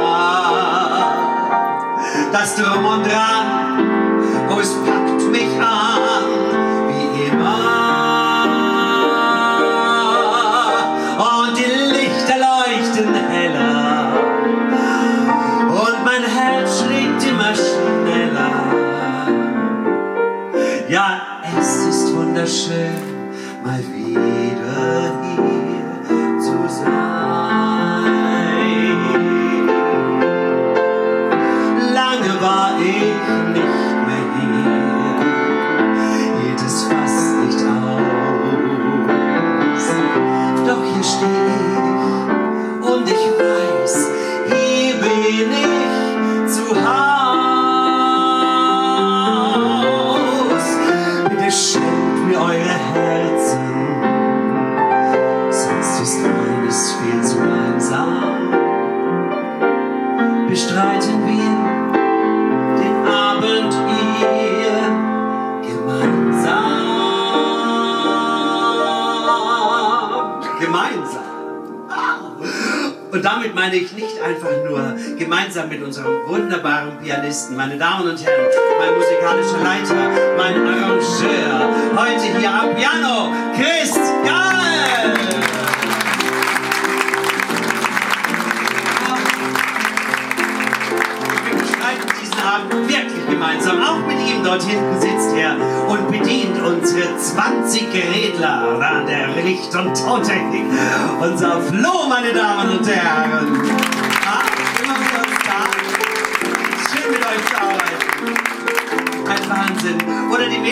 das 2.33 2.57
Drum 2.57 2.85
und 2.85 3.07
Dran, 3.07 3.42
gemeinsam 75.19 75.69
mit 75.69 75.83
unserem 75.83 76.27
wunderbaren 76.27 76.99
Pianisten, 76.99 77.57
meine 77.57 77.77
Damen 77.77 78.11
und 78.11 78.25
Herren, 78.25 78.47
mein 78.79 78.95
musikalischer 78.95 79.59
Leiter, 79.63 80.11
mein 80.37 80.57
Arrangeur, 80.67 81.69
heute 81.97 82.39
hier 82.39 82.53
am 82.53 82.75
Piano, 82.75 83.33
Chris 83.55 83.95
Gall! 84.25 85.15
Wir 91.45 91.57
bestreiten 91.59 92.09
diesen 92.21 92.41
Abend 92.41 92.89
wirklich 92.89 93.27
gemeinsam. 93.29 93.83
Auch 93.83 94.07
mit 94.07 94.19
ihm 94.19 94.43
dort 94.45 94.63
hinten 94.63 95.01
sitzt 95.01 95.37
er 95.37 95.57
und 95.89 96.11
bedient 96.11 96.61
unsere 96.63 97.17
20 97.17 97.93
Gerätler 97.93 98.81
an 98.81 99.07
der 99.07 99.29
Licht- 99.43 99.75
und 99.75 99.95
Tontechnik. 99.95 100.65
Unser 101.21 101.61
Flo, 101.61 102.09
meine 102.09 102.33
Damen 102.33 102.79
und 102.79 102.89
Herren. 102.89 103.82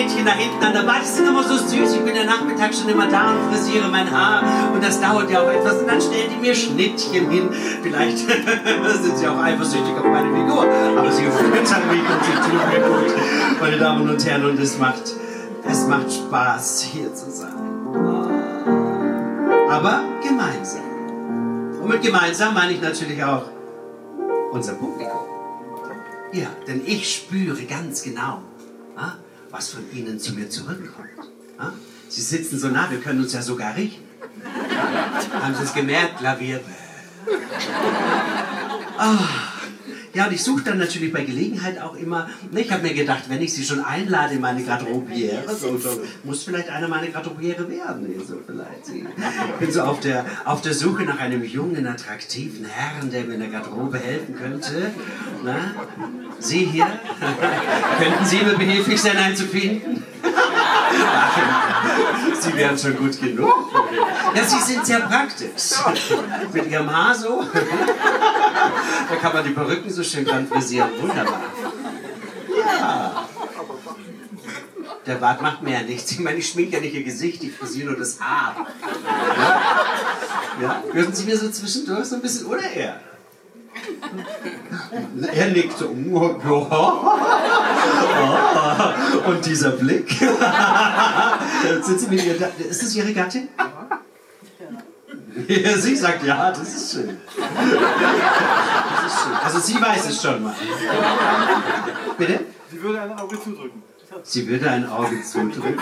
Mädchen 0.01 0.25
da 0.25 0.33
hinten 0.33 0.65
an 0.65 0.73
der 0.73 0.83
Bar, 0.83 1.01
die 1.03 1.07
sind 1.07 1.29
immer 1.29 1.43
so 1.43 1.57
süß. 1.57 1.93
Ich 1.93 2.01
bin 2.01 2.15
ja 2.15 2.25
Nachmittag 2.25 2.75
schon 2.75 2.89
immer 2.89 3.07
da 3.07 3.33
und 3.33 3.53
frisiere 3.53 3.89
mein 3.89 4.11
Haar. 4.11 4.43
Und 4.73 4.83
das 4.83 4.99
dauert 4.99 5.31
ja 5.31 5.43
auch 5.43 5.51
etwas. 5.51 5.81
Und 5.81 5.89
dann 5.89 6.01
stellen 6.01 6.31
die 6.35 6.41
mir 6.41 6.55
Schnittchen 6.55 7.29
hin. 7.29 7.49
Vielleicht 7.83 8.19
sind 9.03 9.19
sie 9.19 9.29
auch 9.29 9.39
eifersüchtig 9.39 9.93
auf 9.99 10.05
meine 10.05 10.35
Figur. 10.35 10.67
Aber 10.97 11.13
sie 11.13 11.25
füttern 11.25 11.83
mich 11.91 12.01
und 12.01 12.25
sie 12.25 12.33
tun 12.33 12.61
mir 12.71 12.81
gut. 12.81 13.15
Meine 13.61 13.79
Damen 13.79 14.09
und 14.09 14.25
Herren, 14.25 14.47
und 14.47 14.59
es 14.59 14.79
macht, 14.79 15.03
es 15.69 15.87
macht 15.87 16.11
Spaß, 16.11 16.83
hier 16.93 17.15
zu 17.15 17.31
sein. 17.31 17.55
Aber 19.69 20.03
gemeinsam. 20.23 20.81
Und 21.83 21.89
mit 21.89 22.03
gemeinsam 22.03 22.55
meine 22.55 22.73
ich 22.73 22.81
natürlich 22.81 23.23
auch 23.23 23.45
unser 24.51 24.73
Publikum. 24.73 25.21
Ja, 26.33 26.47
denn 26.67 26.83
ich 26.87 27.15
spüre 27.15 27.63
ganz 27.65 28.03
genau, 28.03 28.39
was 29.51 29.71
von 29.71 29.85
Ihnen 29.93 30.19
zu 30.19 30.35
mir 30.35 30.49
zurückkommt. 30.49 31.09
Ah, 31.59 31.73
Sie 32.09 32.23
sitzen 32.23 32.59
so 32.59 32.69
nah, 32.69 32.91
wir 32.91 33.01
können 33.01 33.21
uns 33.21 33.33
ja 33.33 33.43
sogar 33.43 33.77
riechen. 33.77 34.03
Haben 35.33 35.55
Sie 35.55 35.63
es 35.63 35.75
gemerkt, 35.75 36.19
Klavier? 36.19 36.61
Ah, 38.97 39.19
ja, 40.15 40.27
und 40.27 40.33
ich 40.33 40.43
suche 40.43 40.63
dann 40.65 40.79
natürlich 40.79 41.13
bei 41.13 41.23
Gelegenheit 41.23 41.81
auch 41.81 41.95
immer, 41.97 42.29
ne, 42.51 42.61
ich 42.61 42.73
habe 42.73 42.83
mir 42.83 42.95
gedacht, 42.95 43.25
wenn 43.29 43.41
ich 43.43 43.53
Sie 43.55 43.65
schon 43.65 43.85
einlade 43.85 44.35
in 44.35 44.41
meine 44.41 44.63
Garderobiere, 44.63 45.45
so, 45.49 45.77
so, 45.79 46.01
muss 46.25 46.45
vielleicht 46.45 46.69
einer 46.69 46.89
meine 46.89 47.09
Garderobiere 47.11 47.69
werden. 47.69 48.03
ne, 48.03 48.15
So 48.27 48.37
vielleicht. 48.47 48.89
Ich 48.89 49.59
bin 49.59 49.73
so 49.73 49.83
auf 49.83 50.01
der, 50.01 50.25
auf 50.45 50.61
der 50.63 50.75
Suche 50.75 51.05
nach 51.05 51.19
einem 51.21 51.45
jungen, 51.45 51.87
attraktiven 51.87 52.65
Herrn, 52.65 53.11
der 53.11 53.25
mir 53.25 53.35
in 53.35 53.41
der 53.41 53.51
Garderobe 53.51 53.99
helfen 53.99 54.37
könnte. 54.37 54.91
Na? 55.45 55.57
Sie 56.39 56.65
hier? 56.65 56.87
Könnten 57.99 58.25
Sie 58.25 58.39
mir 58.39 58.57
behilflich 58.57 59.01
sein, 59.01 59.17
einen 59.17 59.37
zu 59.37 59.47
finden? 59.47 60.03
Sie 62.41 62.55
wären 62.55 62.79
schon 62.79 62.97
gut 62.97 63.21
genug. 63.21 63.71
Ja, 64.35 64.45
Sie 64.45 64.61
sind 64.61 64.87
sehr 64.87 65.01
praktisch. 65.01 65.73
Mit 66.53 66.71
Ihrem 66.71 66.91
Haar 66.91 67.15
so. 67.15 67.45
Da 69.09 69.17
kann 69.17 69.33
man 69.33 69.45
die 69.45 69.51
Perücken 69.51 69.91
so 69.91 70.03
schön 70.03 70.25
dran 70.25 70.47
frisieren. 70.47 70.91
Wunderbar. 71.01 71.41
Ja. 72.57 73.27
Der 75.07 75.15
Bart 75.15 75.43
macht 75.43 75.63
mir 75.63 75.73
ja 75.73 75.83
nichts. 75.83 76.13
Ich 76.13 76.21
meine, 76.21 76.39
ich 76.39 76.49
schminke 76.49 76.77
ja 76.77 76.81
nicht 76.81 76.95
Ihr 76.95 77.05
Gesicht, 77.05 77.43
ich 77.43 77.53
frisiere 77.53 77.89
nur 77.89 77.99
das 77.99 78.21
Haar. 78.21 78.67
Ja? 79.37 80.63
ja? 80.63 80.83
Würden 80.93 81.15
Sie 81.15 81.25
mir 81.25 81.37
so 81.37 81.51
zwischendurch 81.51 82.05
so 82.05 82.17
ein 82.17 82.23
bisschen, 82.23 82.47
oder 82.47 82.63
er? 82.63 83.01
Er 85.33 85.49
nickt 85.49 85.79
so. 85.79 85.89
Und 89.27 89.47
dieser 89.47 89.71
Blick. 89.71 90.11
Sind 91.83 92.01
Sie 92.01 92.07
mit 92.09 92.25
ihr, 92.25 92.37
ist 92.69 92.83
das 92.83 92.95
Ihre 92.95 93.13
Gattin? 93.13 93.49
Ja, 95.51 95.77
sie 95.77 95.97
sagt 95.97 96.23
ja, 96.23 96.51
das 96.53 96.75
ist 96.75 96.93
schön. 96.93 97.19
Das 97.37 97.47
ist 99.13 99.23
schön. 99.23 99.35
Also 99.43 99.59
sie 99.59 99.81
weiß 99.81 100.07
es 100.09 100.23
schon 100.23 100.45
mal. 100.45 100.55
Bitte? 102.17 102.41
Sie 102.71 102.81
würde 102.81 103.01
ein 103.01 103.19
Auge 103.19 103.43
zudrücken. 103.43 103.83
Sie 104.23 104.47
würde 104.47 104.71
ein 104.71 104.89
Auge 104.89 105.21
zudrücken. 105.23 105.77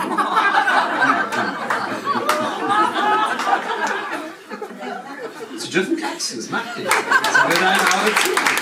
Sie 5.57 5.69
dürfen 5.69 5.97
klatschen, 5.97 6.37
das 6.37 6.49
macht 6.49 6.77
nichts. 6.77 6.95
Sie 6.95 7.51
würde 7.51 7.67
ein 7.67 7.79
Auge 7.79 8.15
zudrücken. 8.23 8.55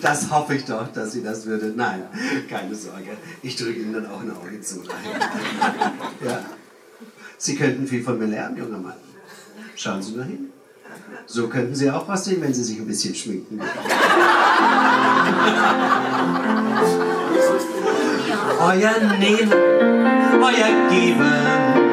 Das 0.00 0.30
hoffe 0.30 0.54
ich 0.54 0.64
doch, 0.64 0.90
dass 0.92 1.12
sie 1.12 1.22
das 1.22 1.44
würde. 1.46 1.72
Nein, 1.76 2.04
keine 2.48 2.74
Sorge. 2.74 3.16
Ich 3.42 3.56
drücke 3.56 3.80
Ihnen 3.80 3.92
dann 3.92 4.06
auch 4.06 4.20
ein 4.20 4.34
Auge 4.34 4.60
zu. 4.60 4.82
Ja. 6.24 6.40
Sie 7.38 7.54
könnten 7.56 7.86
viel 7.86 8.02
von 8.02 8.18
mir 8.18 8.26
lernen, 8.26 8.56
junger 8.56 8.78
Mann. 8.78 8.94
Schauen 9.74 10.02
Sie 10.02 10.12
nur 10.12 10.24
hin. 10.24 10.50
So 11.26 11.48
könnten 11.48 11.74
Sie 11.74 11.90
auch 11.90 12.08
was 12.08 12.24
sehen, 12.24 12.40
wenn 12.40 12.54
Sie 12.54 12.64
sich 12.64 12.78
ein 12.78 12.86
bisschen 12.86 13.14
schminken. 13.14 13.60
Euer 18.58 18.98
Nehmen, 19.18 19.52
euer 19.52 20.88
Geben 20.88 21.86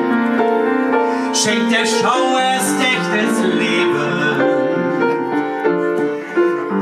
schenkt 1.34 1.72
der 1.72 1.86
Show 1.86 2.38
erst 2.40 2.76
echtes 2.80 3.44
Leben. 3.44 4.40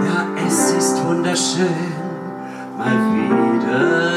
Ja, 0.06 0.28
es 0.48 0.72
ist 0.72 1.04
wunderbar. 1.04 1.22
schön, 1.36 1.68
mal 2.78 2.98
wieder 3.14 4.11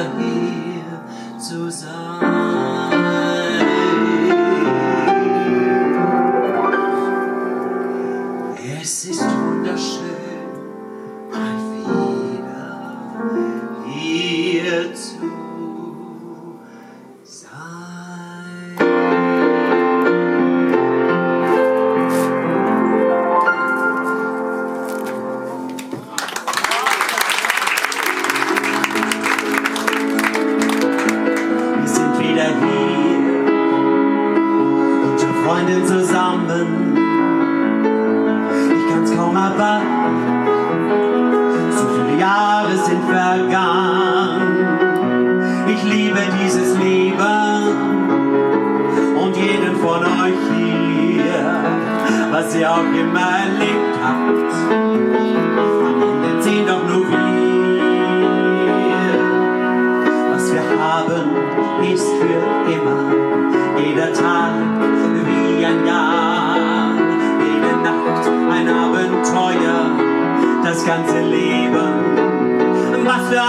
Es 8.84 9.02
ist 9.06 9.22
wunderschön, 9.22 10.03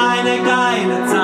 Was 0.06 0.14
für 0.14 0.20
eine 0.20 0.44
geile 0.44 1.06
Zeit. 1.08 1.15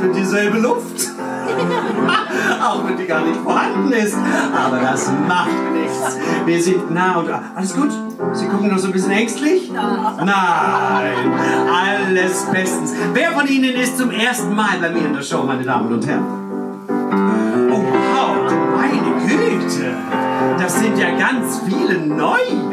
Atmen 0.00 0.14
dieselbe 0.14 0.58
Luft. 0.58 1.10
Auch 2.62 2.86
wenn 2.86 2.96
die 2.96 3.06
gar 3.06 3.24
nicht 3.24 3.40
vorhanden 3.40 3.92
ist. 3.92 4.16
Aber 4.54 4.78
das 4.80 5.10
macht 5.28 5.50
nichts. 5.72 6.16
Wir 6.44 6.62
sind 6.62 6.92
nah 6.92 7.18
und... 7.18 7.28
Alles 7.54 7.74
gut? 7.74 7.90
Sie 8.32 8.46
gucken 8.46 8.68
noch 8.68 8.78
so 8.78 8.86
ein 8.88 8.92
bisschen 8.92 9.10
ängstlich? 9.10 9.70
Nein, 9.72 10.28
alles 10.28 12.44
bestens. 12.52 12.94
Wer 13.12 13.32
von 13.32 13.46
Ihnen 13.46 13.74
ist 13.74 13.98
zum 13.98 14.10
ersten 14.10 14.54
Mal 14.54 14.78
bei 14.80 14.88
mir 14.90 15.04
in 15.06 15.14
der 15.14 15.22
Show, 15.22 15.42
meine 15.42 15.64
Damen 15.64 15.92
und 15.92 16.06
Herren? 16.06 16.24
Oh, 17.70 17.82
wow, 17.82 18.36
meine 18.76 19.10
Güte. 19.26 19.96
Das 20.58 20.78
sind 20.78 20.98
ja 20.98 21.16
ganz 21.16 21.60
viele 21.66 21.98
neue. 21.98 22.69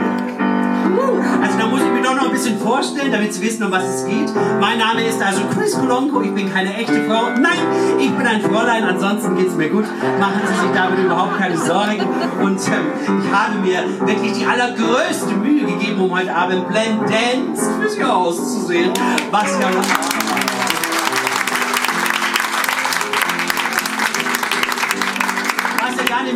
Also 1.57 1.69
da 1.69 1.75
muss 1.75 1.81
ich 1.81 1.91
mir 1.91 2.03
doch 2.03 2.15
noch 2.15 2.25
ein 2.25 2.31
bisschen 2.31 2.59
vorstellen, 2.59 3.11
damit 3.11 3.33
Sie 3.33 3.41
wissen, 3.41 3.63
um 3.63 3.71
was 3.71 3.83
es 3.83 4.05
geht. 4.05 4.29
Mein 4.61 4.77
Name 4.77 5.03
ist 5.03 5.19
also 5.19 5.41
Chris 5.51 5.73
Kolonko, 5.73 6.21
ich 6.21 6.31
bin 6.31 6.53
keine 6.53 6.71
echte 6.75 7.03
Frau. 7.05 7.31
Nein, 7.31 7.57
ich 7.97 8.11
bin 8.11 8.27
ein 8.27 8.41
Fräulein, 8.41 8.83
ansonsten 8.83 9.35
geht 9.35 9.47
es 9.47 9.55
mir 9.55 9.69
gut. 9.69 9.85
Machen 10.19 10.39
Sie 10.45 10.53
sich 10.53 10.71
damit 10.75 10.99
überhaupt 10.99 11.39
keine 11.39 11.57
Sorgen. 11.57 12.01
Und 12.43 12.59
ähm, 12.67 13.23
ich 13.23 13.31
habe 13.33 13.57
mir 13.59 14.07
wirklich 14.07 14.33
die 14.33 14.45
allergrößte 14.45 15.33
Mühe 15.33 15.65
gegeben, 15.65 15.99
um 15.99 16.11
heute 16.11 16.35
Abend 16.35 16.67
blendend 16.67 17.57
für 17.57 17.89
Sie 17.89 18.03
auszusehen. 18.03 18.91
Was 19.31 19.59
ja 19.59 19.67
Was 19.75 20.06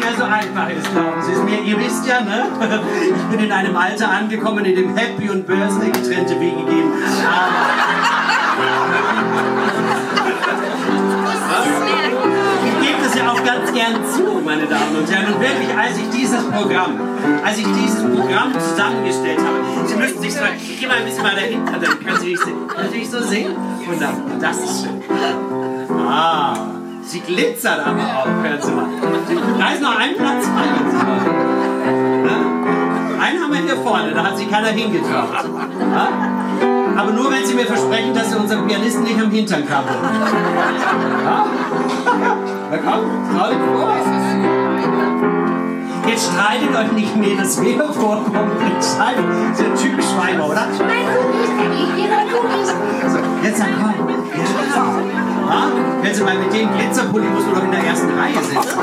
mehr 0.01 0.13
so 0.17 0.23
einfach 0.23 0.69
ist, 0.69 0.91
glauben 0.91 1.21
Sie 1.21 1.31
es 1.31 1.43
mir. 1.43 1.61
Ihr 1.61 1.79
wisst 1.79 2.05
ja, 2.07 2.21
ne? 2.21 2.47
Ich 3.05 3.37
bin 3.37 3.45
in 3.45 3.51
einem 3.51 3.75
Alter 3.75 4.09
angekommen, 4.09 4.65
in 4.65 4.75
dem 4.75 4.95
Happy 4.95 5.29
und 5.29 5.45
Birthday 5.45 5.91
getrennte 5.91 6.39
Wege 6.39 6.63
gehen. 6.65 6.91
Ich 12.65 12.87
gebe 12.87 13.03
das 13.03 13.15
ja 13.15 13.31
auch 13.31 13.43
ganz 13.43 13.73
gern 13.73 13.95
zu, 14.13 14.41
meine 14.43 14.65
Damen 14.65 14.95
und 14.97 15.11
Herren. 15.11 15.33
Und 15.33 15.41
wirklich, 15.41 15.77
als 15.77 15.97
ich 15.97 16.09
dieses 16.09 16.43
Programm, 16.45 16.99
als 17.43 17.57
ich 17.57 17.67
dieses 17.67 18.01
Programm 18.01 18.53
zusammengestellt 18.53 19.39
habe, 19.39 19.87
Sie 19.87 19.95
müssten 19.95 20.21
sich 20.21 20.35
mal, 20.35 20.49
ich 20.55 20.79
gehe 20.79 20.87
mal 20.87 20.97
ein 20.97 21.05
bisschen 21.05 21.23
mal 21.23 21.35
dahinter, 21.35 21.73
dann 21.73 21.99
können 21.99 22.19
Sie 22.19 22.35
sehen. 22.35 22.57
Sie 22.91 22.97
mich 22.97 23.09
so 23.09 23.21
sehen? 23.21 23.55
Wunderbar, 23.85 24.39
das 24.39 24.57
ist 24.57 24.83
schön. 24.83 25.01
Ah, 26.07 26.55
sie 27.03 27.19
glitzert 27.19 27.79
aber 27.85 28.01
auch, 28.01 28.25
hören 28.25 28.61
Sie 28.61 28.71
mal. 28.71 28.87
Da 29.61 29.69
ist 29.73 29.81
noch 29.83 29.95
ein 29.95 30.15
Platz 30.17 30.47
frei. 30.47 30.65
Ne? 32.23 32.31
Einen 33.21 33.43
haben 33.43 33.53
wir 33.53 33.59
hier 33.59 33.75
vorne, 33.75 34.11
da 34.11 34.23
hat 34.23 34.35
sich 34.35 34.49
keiner 34.49 34.69
hingetraut. 34.69 35.45
Aber 36.97 37.11
nur, 37.11 37.31
wenn 37.31 37.45
Sie 37.45 37.53
mir 37.53 37.67
versprechen, 37.67 38.11
dass 38.15 38.31
Sie 38.31 38.37
unseren 38.37 38.67
Pianisten 38.67 39.03
nicht 39.03 39.21
am 39.21 39.29
Hintern 39.29 39.67
kappeln. 39.67 39.99
Ja? 41.23 41.45
Na 42.71 42.77
komm, 42.77 43.37
trau 43.37 43.49
dich 43.49 43.59
vor. 43.59 44.60
Jetzt 46.21 46.33
streitet 46.33 46.69
euch 46.75 46.91
nicht 46.91 47.15
mehr, 47.15 47.35
das 47.35 47.59
wäre 47.59 47.91
vorkommt. 47.91 48.51
Jetzt 48.75 48.93
streitet. 48.93 49.25
Das 49.27 49.59
ist 49.59 49.65
ja 49.65 49.69
typisch 49.89 50.05
Schweiber, 50.05 50.49
oder? 50.49 50.67
So, 50.71 50.83
jetzt 53.43 53.57
sag 53.57 53.69
komm. 53.81 53.93
Ja. 54.29 54.43
Ja? 55.49 55.63
Wenn 55.99 56.13
Sie 56.13 56.23
mal 56.23 56.35
mit 56.37 56.53
dem 56.53 56.69
Glitzerpulli 56.77 57.27
muss 57.27 57.43
man 57.45 57.55
doch 57.55 57.63
in 57.63 57.71
der 57.71 57.83
ersten 57.83 58.11
Reihe 58.19 58.35
sitzen. 58.35 58.79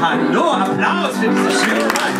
Hallo, 0.00 0.52
Applaus 0.52 1.16
für 1.20 1.30
diese 1.30 1.50
Schönheit. 1.50 2.14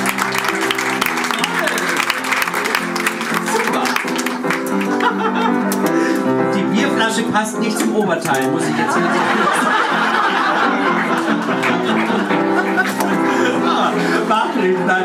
Super. 3.54 3.85
Die 6.52 6.62
Bierflasche 6.62 7.22
passt 7.32 7.61
nicht 7.61 7.78
zum 7.78 7.94
Oberteil, 7.94 8.48
muss 8.50 8.64
ich 8.64 8.76
jetzt 8.76 8.96
Ah, 8.96 8.98
Macht 8.98 9.14
nichts, 14.56 14.80
nein. 14.86 15.04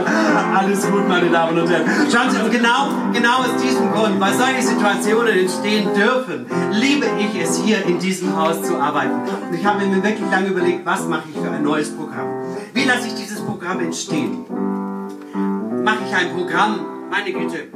Alles 0.55 0.89
gut, 0.89 1.07
meine 1.07 1.29
Damen 1.29 1.59
und 1.59 1.69
Herren. 1.69 1.85
Schauen 2.11 2.29
Sie, 2.29 2.37
genau, 2.49 2.89
genau 3.13 3.39
aus 3.39 3.61
diesem 3.61 3.91
Grund, 3.91 4.19
weil 4.19 4.33
solche 4.33 4.61
Situationen 4.61 5.39
entstehen 5.39 5.89
dürfen, 5.93 6.45
liebe 6.71 7.05
ich 7.19 7.41
es, 7.41 7.61
hier 7.63 7.85
in 7.85 7.99
diesem 7.99 8.35
Haus 8.35 8.61
zu 8.63 8.77
arbeiten. 8.79 9.11
Und 9.49 9.53
ich 9.53 9.65
habe 9.65 9.85
mir 9.85 10.03
wirklich 10.03 10.29
lange 10.31 10.47
überlegt, 10.47 10.85
was 10.85 11.07
mache 11.07 11.23
ich 11.33 11.39
für 11.39 11.51
ein 11.51 11.63
neues 11.63 11.95
Programm? 11.95 12.27
Wie 12.73 12.85
lasse 12.85 13.07
ich 13.07 13.15
dieses 13.15 13.41
Programm 13.41 13.79
entstehen? 13.79 14.45
Mache 15.83 15.99
ich 16.07 16.15
ein 16.15 16.33
Programm, 16.35 16.79
meine 17.09 17.31
Güte, 17.31 17.67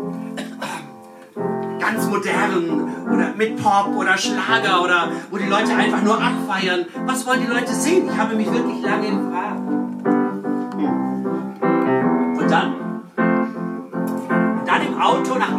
ganz 1.79 2.07
modern 2.07 2.93
oder 3.11 3.33
mit 3.35 3.61
Pop 3.61 3.95
oder 3.95 4.17
Schlager 4.17 4.81
oder 4.83 5.09
wo 5.29 5.37
die 5.37 5.45
Leute 5.45 5.75
einfach 5.75 6.01
nur 6.01 6.15
abfeiern. 6.21 6.85
Was 7.05 7.25
wollen 7.25 7.41
die 7.41 7.47
Leute 7.47 7.73
sehen? 7.73 8.09
Ich 8.11 8.17
habe 8.17 8.35
mich 8.35 8.51
wirklich 8.51 8.81
lange 8.81 9.09
gefragt. 9.09 9.74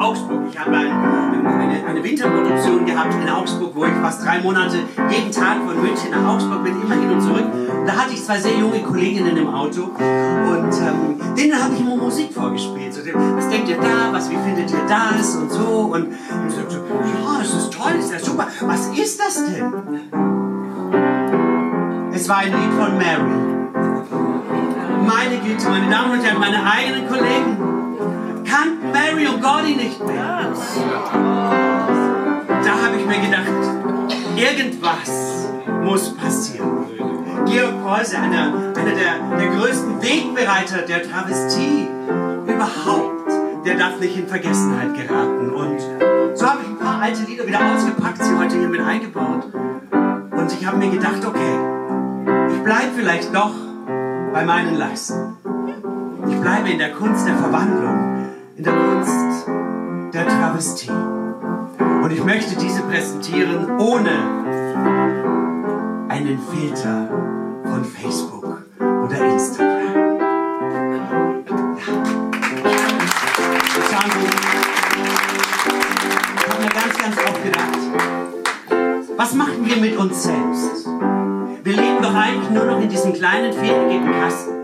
Augsburg 0.06 0.42
Ich 0.48 0.58
habe 0.58 0.70
ein, 0.76 0.86
eine, 0.86 1.84
eine 1.84 2.04
Winterproduktion 2.04 2.86
gehabt 2.86 3.12
in 3.14 3.28
Augsburg, 3.28 3.72
wo 3.74 3.84
ich 3.84 3.92
fast 4.00 4.24
drei 4.24 4.40
Monate 4.40 4.78
jeden 5.10 5.32
Tag 5.32 5.56
von 5.66 5.80
München 5.82 6.10
nach 6.12 6.34
Augsburg 6.34 6.62
bin, 6.62 6.80
immer 6.80 6.94
hin 6.94 7.10
und 7.10 7.20
zurück. 7.20 7.44
Da 7.84 7.92
hatte 7.92 8.12
ich 8.12 8.24
zwei 8.24 8.38
sehr 8.38 8.56
junge 8.56 8.80
Kolleginnen 8.82 9.36
im 9.36 9.52
Auto 9.52 9.82
und 9.82 10.72
ähm, 10.80 11.34
denen 11.36 11.60
habe 11.60 11.74
ich 11.74 11.80
immer 11.80 11.96
Musik 11.96 12.32
vorgespielt. 12.32 12.94
So, 12.94 13.00
was 13.36 13.48
denkt 13.48 13.68
ihr 13.68 13.78
da? 13.78 14.12
Was, 14.12 14.30
wie 14.30 14.36
findet 14.36 14.70
ihr 14.70 14.86
das? 14.88 15.34
Und 15.34 15.50
so. 15.50 15.90
Und, 15.92 16.06
und 16.06 16.50
so, 16.50 16.60
ja, 16.60 17.42
es 17.42 17.52
ist 17.52 17.72
toll, 17.72 17.92
ist 17.98 18.12
ja 18.12 18.18
super. 18.20 18.46
Was 18.60 18.86
ist 18.96 19.20
das 19.20 19.44
denn? 19.44 19.72
Es 22.12 22.28
war 22.28 22.38
ein 22.38 22.52
Lied 22.52 22.72
von 22.78 22.96
Mary. 22.96 23.56
Meine 25.04 25.38
Güte, 25.44 25.68
meine 25.68 25.90
Damen 25.90 26.12
und 26.12 26.24
Herren, 26.24 26.40
meine 26.40 26.64
eigenen 26.64 27.08
Kollegen 27.08 27.75
kannten 28.46 28.92
Mary 28.92 29.26
und 29.26 29.42
Gordy 29.42 29.76
nicht 29.76 30.04
mehr. 30.04 30.52
Da 32.64 32.72
habe 32.82 32.96
ich 32.98 33.06
mir 33.06 33.20
gedacht, 33.20 33.46
irgendwas 34.36 35.50
muss 35.82 36.16
passieren. 36.16 36.86
Georg 37.46 37.82
Preuße, 37.82 38.18
einer, 38.18 38.52
einer 38.76 38.94
der, 38.94 39.38
der 39.38 39.48
größten 39.56 40.02
Wegbereiter 40.02 40.82
der 40.82 41.02
Travestie 41.02 41.88
überhaupt, 42.46 43.30
der 43.64 43.76
darf 43.76 44.00
nicht 44.00 44.16
in 44.16 44.26
Vergessenheit 44.26 44.94
geraten. 44.94 45.50
Und 45.50 45.80
so 46.34 46.46
habe 46.46 46.60
ich 46.62 46.68
ein 46.68 46.78
paar 46.78 47.02
alte 47.02 47.22
Lieder 47.22 47.46
wieder 47.46 47.60
ausgepackt, 47.74 48.22
sie 48.22 48.36
heute 48.36 48.58
hier 48.58 48.68
mit 48.68 48.80
eingebaut. 48.80 49.44
Und 49.52 50.52
ich 50.52 50.66
habe 50.66 50.76
mir 50.78 50.90
gedacht, 50.90 51.24
okay, 51.24 51.58
ich 52.52 52.62
bleibe 52.62 52.92
vielleicht 52.96 53.34
doch 53.34 53.54
bei 54.32 54.44
meinen 54.44 54.76
Leisten. 54.76 55.36
Ich 56.28 56.36
bleibe 56.40 56.68
in 56.68 56.78
der 56.78 56.92
Kunst 56.92 57.26
der 57.26 57.36
Verwandlung, 57.36 58.05
in 58.56 58.64
der 58.64 58.72
Kunst 58.72 59.46
der 60.14 60.26
Travestie. 60.26 60.90
Und 60.90 62.10
ich 62.10 62.24
möchte 62.24 62.56
diese 62.56 62.80
präsentieren 62.82 63.78
ohne 63.78 64.10
einen 66.08 66.38
Filter 66.38 67.08
von 67.64 67.84
Facebook 67.84 68.62
oder 68.78 69.32
Instagram. 69.32 70.16
Sie, 70.64 70.72
ich 76.36 76.48
habe 76.48 76.62
mir 76.62 76.70
ganz, 76.70 76.98
ganz 76.98 77.18
oft 77.18 77.44
gedacht, 77.44 77.78
was 79.16 79.34
machen 79.34 79.66
wir 79.66 79.76
mit 79.76 79.96
uns 79.96 80.22
selbst? 80.22 80.86
Wir 81.62 81.74
leben 81.74 82.00
doch 82.00 82.14
eigentlich 82.14 82.48
nur 82.50 82.64
noch 82.64 82.80
in 82.80 82.88
diesem 82.88 83.12
kleinen 83.12 83.52
viereckigen 83.52 84.10
Kasten. 84.20 84.55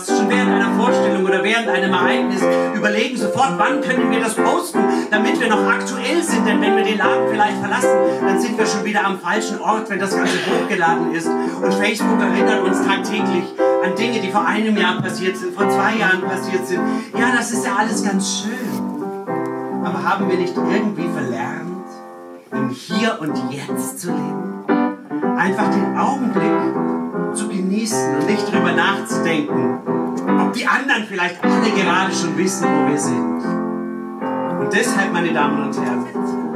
Etwas 0.00 0.18
schon 0.18 0.28
während 0.28 0.52
einer 0.52 0.72
Vorstellung 0.74 1.24
oder 1.24 1.42
während 1.42 1.68
einem 1.68 1.92
Ereignis, 1.92 2.42
überlegen 2.74 3.16
sofort, 3.16 3.58
wann 3.58 3.80
können 3.80 4.10
wir 4.10 4.20
das 4.20 4.34
posten, 4.34 4.78
damit 5.10 5.40
wir 5.40 5.48
noch 5.48 5.66
aktuell 5.66 6.22
sind. 6.22 6.46
Denn 6.46 6.60
wenn 6.60 6.76
wir 6.76 6.84
den 6.84 6.98
Laden 6.98 7.28
vielleicht 7.30 7.58
verlassen, 7.58 7.90
dann 8.24 8.40
sind 8.40 8.58
wir 8.58 8.66
schon 8.66 8.84
wieder 8.84 9.04
am 9.04 9.18
falschen 9.18 9.60
Ort, 9.60 9.90
wenn 9.90 9.98
das 9.98 10.16
Ganze 10.16 10.34
hochgeladen 10.46 11.12
ist. 11.12 11.26
Und 11.26 11.74
Facebook 11.74 12.20
erinnert 12.20 12.62
uns 12.62 12.84
tagtäglich 12.84 13.44
an 13.84 13.94
Dinge, 13.96 14.20
die 14.20 14.30
vor 14.30 14.46
einem 14.46 14.76
Jahr 14.76 15.00
passiert 15.00 15.36
sind, 15.36 15.54
vor 15.54 15.68
zwei 15.68 15.96
Jahren 15.96 16.22
passiert 16.22 16.66
sind. 16.66 16.80
Ja, 17.18 17.32
das 17.36 17.50
ist 17.50 17.64
ja 17.64 17.76
alles 17.76 18.04
ganz 18.04 18.42
schön. 18.42 19.84
Aber 19.84 20.02
haben 20.02 20.28
wir 20.28 20.36
nicht 20.36 20.54
irgendwie 20.56 21.08
verlernt, 21.08 21.86
im 22.52 22.68
Hier 22.70 23.18
und 23.20 23.34
Jetzt 23.50 24.00
zu 24.00 24.08
leben. 24.08 24.64
Einfach 25.36 25.70
den 25.70 25.96
Augenblick 25.96 26.99
zu 27.34 27.48
genießen 27.48 28.16
und 28.16 28.26
nicht 28.26 28.52
darüber 28.52 28.72
nachzudenken, 28.72 29.78
ob 30.40 30.52
die 30.52 30.66
anderen 30.66 31.04
vielleicht 31.04 31.42
alle 31.42 31.70
gerade 31.70 32.12
schon 32.12 32.36
wissen, 32.36 32.66
wo 32.66 32.90
wir 32.90 32.98
sind. 32.98 33.40
Und 34.60 34.72
deshalb, 34.72 35.12
meine 35.12 35.32
Damen 35.32 35.64
und 35.64 35.76
Herren, 35.80 36.04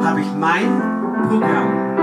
habe 0.04 0.20
ich 0.20 0.26
mein 0.38 0.80
Programm. 1.28 1.93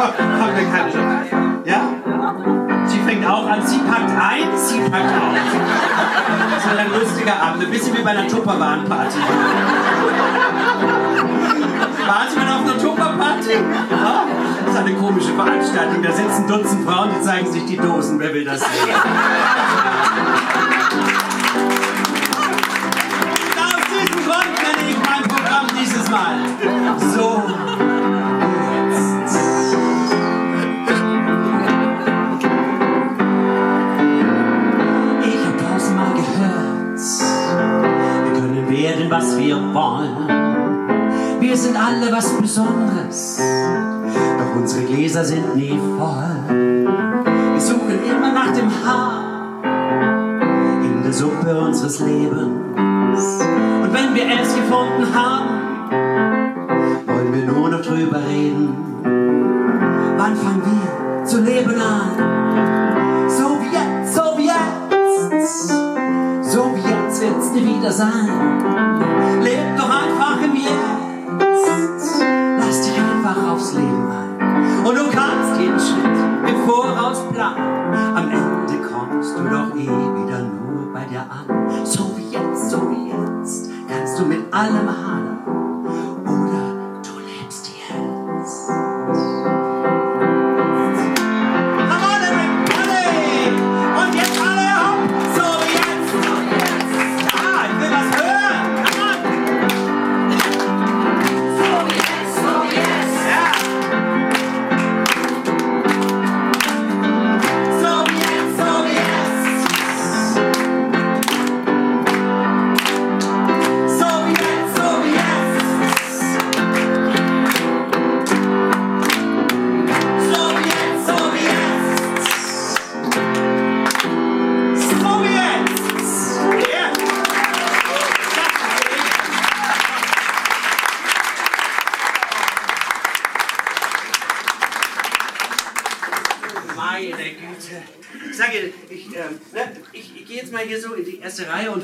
Haben 0.00 0.56
wir 0.56 0.64
keine 0.70 0.90
Chance. 0.90 1.30
Ja? 1.64 1.80
Sie 2.86 2.98
fängt 3.00 3.26
auch 3.26 3.46
an, 3.46 3.66
sie 3.66 3.78
packt 3.78 4.10
ein, 4.10 4.56
sie 4.56 4.80
packt 4.80 5.04
aus. 5.04 5.38
Das 6.54 6.64
wird 6.70 6.78
ein 6.78 6.92
lustiger 7.00 7.42
Abend, 7.42 7.64
ein 7.64 7.70
bisschen 7.70 7.96
wie 7.96 8.02
bei 8.02 8.10
einer 8.10 8.26
Tupperwaren-Party. 8.26 9.18
Waren 12.06 12.28
Sie 12.28 12.36
mal 12.36 12.48
auf 12.48 12.62
einer 12.62 12.78
Tupper-Party? 12.78 13.64
Das 14.64 14.74
ist 14.74 14.80
eine 14.80 14.94
komische 14.94 15.32
Veranstaltung. 15.34 16.02
Da 16.02 16.12
sitzen 16.12 16.46
Dutzend 16.46 16.88
Frauen, 16.88 17.10
die 17.16 17.22
zeigen 17.22 17.52
sich 17.52 17.66
die 17.66 17.76
Dosen. 17.76 18.18
Wer 18.18 18.32
will 18.34 18.44
das 18.44 18.60
sehen? 18.60 18.94
Aus 23.56 23.84
diesem 23.90 24.24
Grund 24.24 24.52
nenne 24.56 24.90
ich 24.90 24.96
mein 25.08 25.22
Programm 25.28 25.66
dieses 25.78 26.10
Mal. 26.10 26.36
So. 27.14 27.59
Unsere 45.10 45.24
Gläser 45.24 45.24
sind 45.24 45.56
nie 45.56 45.76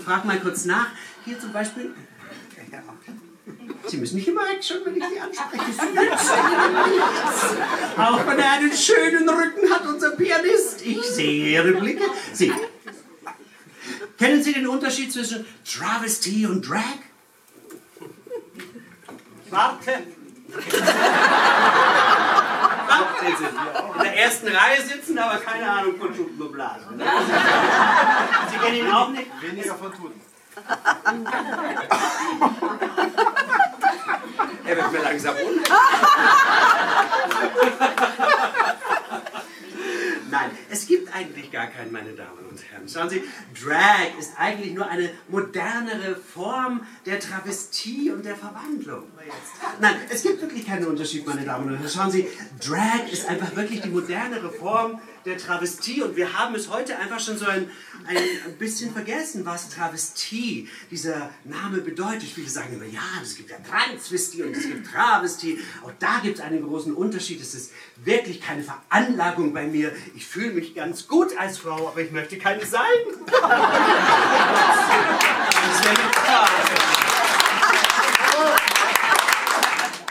frage 0.07 0.27
mal 0.27 0.41
kurz 0.41 0.65
nach. 0.65 0.87
Hier 1.25 1.39
zum 1.39 1.53
Beispiel. 1.53 1.93
Ja. 2.71 2.79
Sie 3.87 3.97
müssen 3.97 4.17
nicht 4.17 4.29
immer 4.29 4.43
wegschauen, 4.43 4.83
wenn 4.85 4.97
ich 4.97 5.05
Sie 5.05 5.21
anspreche. 5.21 5.65
Auch 7.97 8.27
wenn 8.27 8.39
er 8.39 8.53
einen 8.53 8.73
schönen 8.73 9.29
Rücken 9.29 9.71
hat, 9.71 9.85
unser 9.87 10.11
Pianist. 10.13 10.83
Ich 10.85 11.03
sehe 11.03 11.55
Ihre 11.55 11.73
Blicke. 11.73 12.05
Sie. 12.33 12.53
Kennen 14.17 14.43
Sie 14.43 14.53
den 14.53 14.69
Unterschied 14.69 15.13
zwischen 15.13 15.45
Travesty 15.65 16.47
und 16.47 16.69
Drag? 16.69 16.83
Warte. 19.51 19.91
Sehen 23.21 23.37
Sie. 23.39 23.45
In 23.45 23.96
der 23.96 23.96
ersten 24.17 24.49
Reihe 24.49 24.83
sitzen, 24.83 25.19
aber 25.19 25.39
keine 25.39 25.71
Ahnung 25.71 25.97
von 25.99 26.17
Tuten 26.17 26.41
und 26.41 26.53
Blasen. 26.53 26.99
Sie 28.51 28.59
kennen 28.59 28.77
ihn 28.77 28.93
auch 28.93 29.11
nicht? 29.11 29.31
Weniger 29.41 29.75
von 29.75 29.93
Tuten. 29.93 30.21
Er 34.67 34.77
wird 34.77 34.93
mir 34.93 34.99
langsam 34.99 35.35
unheimlich. 35.37 35.69
Nein, 40.37 40.51
es 40.69 40.87
gibt 40.87 41.15
eigentlich 41.15 41.51
gar 41.51 41.67
keinen, 41.69 41.93
meine 41.93 42.13
Damen 42.13 42.45
und 42.51 42.61
Herren. 42.71 42.87
Schauen 42.87 43.09
Sie, 43.09 43.23
Drag 43.59 44.19
ist 44.19 44.33
eigentlich 44.37 44.75
nur 44.75 44.87
eine 44.87 45.09
modernere 45.29 46.15
Form 46.17 46.87
der 47.07 47.19
Travestie 47.21 48.11
und 48.11 48.23
der 48.23 48.37
Verwandlung. 48.37 49.05
Nein, 49.81 49.95
es 50.11 50.23
gibt 50.23 50.43
wirklich 50.43 50.67
keinen 50.67 50.87
Unterschied, 50.87 51.27
meine 51.27 51.43
Damen 51.43 51.69
und 51.69 51.79
Herren. 51.79 51.89
Schauen 51.89 52.11
Sie, 52.11 52.29
Drag 52.63 53.11
ist 53.11 53.27
einfach 53.27 53.57
wirklich 53.57 53.81
die 53.81 53.89
modernere 53.89 54.51
Form 54.51 55.01
der 55.25 55.39
Travestie 55.39 56.03
und 56.03 56.17
wir 56.17 56.39
haben 56.39 56.55
es 56.55 56.69
heute 56.69 56.99
einfach 56.99 57.19
schon 57.19 57.39
so 57.39 57.47
ein, 57.47 57.71
ein 58.09 58.59
bisschen 58.59 58.93
vergessen, 58.93 59.45
was 59.45 59.69
Travestie, 59.69 60.69
dieser 60.91 61.31
Name 61.45 61.79
bedeutet. 61.79 62.25
Viele 62.25 62.49
sagen 62.49 62.75
immer, 62.75 62.85
ja, 62.85 63.01
es 63.23 63.37
gibt 63.37 63.51
ja 63.51 63.57
Transvestie 63.59 64.43
und 64.43 64.57
es 64.57 64.63
gibt 64.65 64.87
Travestie. 64.91 65.59
Auch 65.85 65.93
da 65.99 66.21
gibt 66.23 66.39
es 66.39 66.45
einen 66.45 66.63
großen 66.63 66.95
Unterschied. 66.95 67.41
Es 67.41 67.55
ist 67.55 67.73
wirklich 68.05 68.41
keine 68.41 68.63
Veranlagung 68.63 69.53
bei 69.53 69.67
mir. 69.67 69.93
Ich 70.15 70.27
fühle 70.27 70.53
mich 70.53 70.75
ganz 70.75 71.07
gut 71.09 71.37
als 71.39 71.59
Frau, 71.59 71.89
aber 71.89 72.01
ich 72.01 72.11
möchte 72.13 72.39
keine 72.39 72.65
sein. 72.65 72.83
Das 75.69 75.85
wäre 75.85 75.97
eine 75.97 76.13
Frage. 76.13 76.96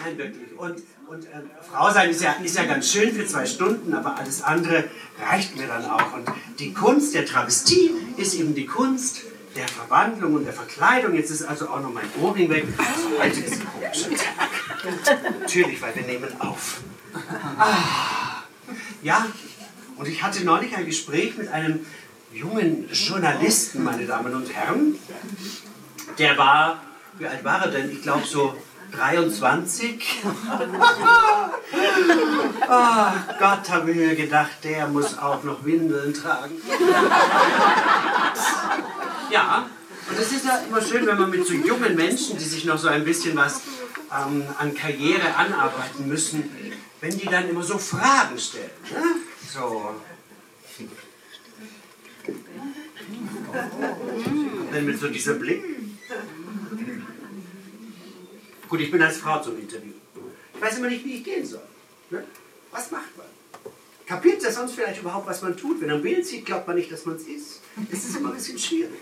Nein, 0.06 0.18
wirklich. 0.20 0.58
Und, 0.58 0.84
und 1.08 1.26
äh, 1.26 1.41
Frau 1.72 1.91
sein 1.91 2.12
ist 2.12 2.22
ja, 2.22 2.34
ist 2.44 2.56
ja 2.56 2.65
ganz 2.65 2.91
schön 2.91 3.12
für 3.12 3.26
zwei 3.26 3.46
Stunden, 3.46 3.94
aber 3.94 4.18
alles 4.18 4.44
andere 4.44 4.84
reicht 5.20 5.56
mir 5.58 5.65
dann 5.65 5.84
auch. 5.86 6.13
Und 6.13 6.30
die 6.60 6.74
Kunst 6.74 7.15
der 7.15 7.26
Travestie 7.26 7.91
ist 8.15 8.36
eben 8.36 8.54
die 8.54 8.68
Kunst 8.68 9.22
der 9.56 9.68
Verwandlung 9.68 10.36
und 10.36 10.46
der 10.46 10.54
Verkleidung. 10.54 11.15
Jetzt 11.15 11.32
ist 11.32 11.44
also 11.44 11.70
auch 11.70 11.82
noch 11.82 11.91
mein 11.91 12.06
Ohrring 12.22 12.50
weg. 12.50 12.65
Heute 13.20 13.39
ist 13.39 13.54
ein 13.54 13.68
komischer 13.68 14.10
Tag. 14.12 15.39
Natürlich, 15.39 15.82
weil 15.82 15.96
wir 15.96 16.04
nehmen 16.04 16.30
auf. 16.39 16.82
Ah, 17.58 18.44
ja, 19.02 19.26
und 19.96 20.08
ich 20.08 20.22
hatte 20.22 20.44
neulich 20.44 20.76
ein 20.76 20.86
Gespräch 20.86 21.36
mit 21.38 21.48
einem 21.48 21.84
jungen 22.32 22.89
Journalisten, 22.91 23.84
meine 23.84 24.06
Damen 24.06 24.36
und 24.36 24.54
Herren. 24.54 25.00
Der 26.20 26.38
war, 26.38 26.84
wie 27.18 27.26
alt 27.26 27.44
war 27.44 27.65
er 27.65 27.72
denn? 27.72 27.89
Ich 27.89 28.04
glaube 28.04 28.26
so 28.26 28.56
23. 28.95 30.23
oh 30.25 30.31
Gott, 33.39 33.69
habe 33.69 33.91
ich 33.91 33.97
mir 33.97 34.15
gedacht, 34.15 34.63
der 34.63 34.88
muss 34.88 35.17
auch 35.17 35.43
noch 35.43 35.65
Windeln 35.65 36.13
tragen. 36.13 36.55
ja, 39.31 39.69
und 40.10 40.19
es 40.19 40.31
ist 40.31 40.45
ja 40.45 40.58
immer 40.67 40.81
schön, 40.81 41.05
wenn 41.08 41.19
man 41.19 41.29
mit 41.29 41.45
so 41.45 41.53
jungen 41.53 41.95
Menschen, 41.95 42.38
die 42.38 42.43
sich 42.43 42.65
noch 42.65 42.77
so 42.77 42.88
ein 42.88 43.03
bisschen 43.03 43.36
was 43.36 43.62
ähm, 44.12 44.43
an 44.58 44.73
Karriere 44.73 45.36
anarbeiten 45.36 46.08
müssen, 46.08 46.49
wenn 47.01 47.17
die 47.17 47.25
dann 47.25 47.49
immer 47.49 47.63
so 47.63 47.77
Fragen 47.77 48.38
stellen. 48.38 48.69
Ne? 48.91 49.03
So. 49.51 49.95
Dann 54.71 54.86
mit 54.86 54.99
so 54.99 55.08
dieser 55.08 55.34
Blick. 55.34 55.63
Gut, 58.75 58.83
ich 58.83 58.91
bin 58.91 59.01
als 59.01 59.19
Frau 59.19 59.41
zum 59.41 59.57
Interview. 59.57 59.93
Ich 60.53 60.61
weiß 60.61 60.79
immer 60.79 60.89
nicht, 60.89 61.05
wie 61.05 61.15
ich 61.15 61.23
gehen 61.23 61.45
soll. 61.45 61.63
Ne? 62.09 62.25
Was 62.71 62.91
macht 62.91 63.15
man? 63.15 63.25
Kapiert 64.05 64.43
er 64.43 64.51
sonst 64.51 64.73
vielleicht 64.73 64.99
überhaupt, 64.99 65.27
was 65.27 65.41
man 65.41 65.55
tut? 65.55 65.79
Wenn 65.79 65.88
er 65.88 65.95
ein 65.95 66.01
Bild 66.01 66.25
sieht, 66.25 66.45
glaubt 66.45 66.67
man 66.67 66.75
nicht, 66.75 66.91
dass 66.91 67.05
man 67.05 67.15
es 67.15 67.23
ist. 67.25 67.61
Es 67.89 68.03
ist 68.03 68.17
immer 68.17 68.31
ein 68.31 68.35
bisschen 68.35 68.59
schwierig. 68.59 68.99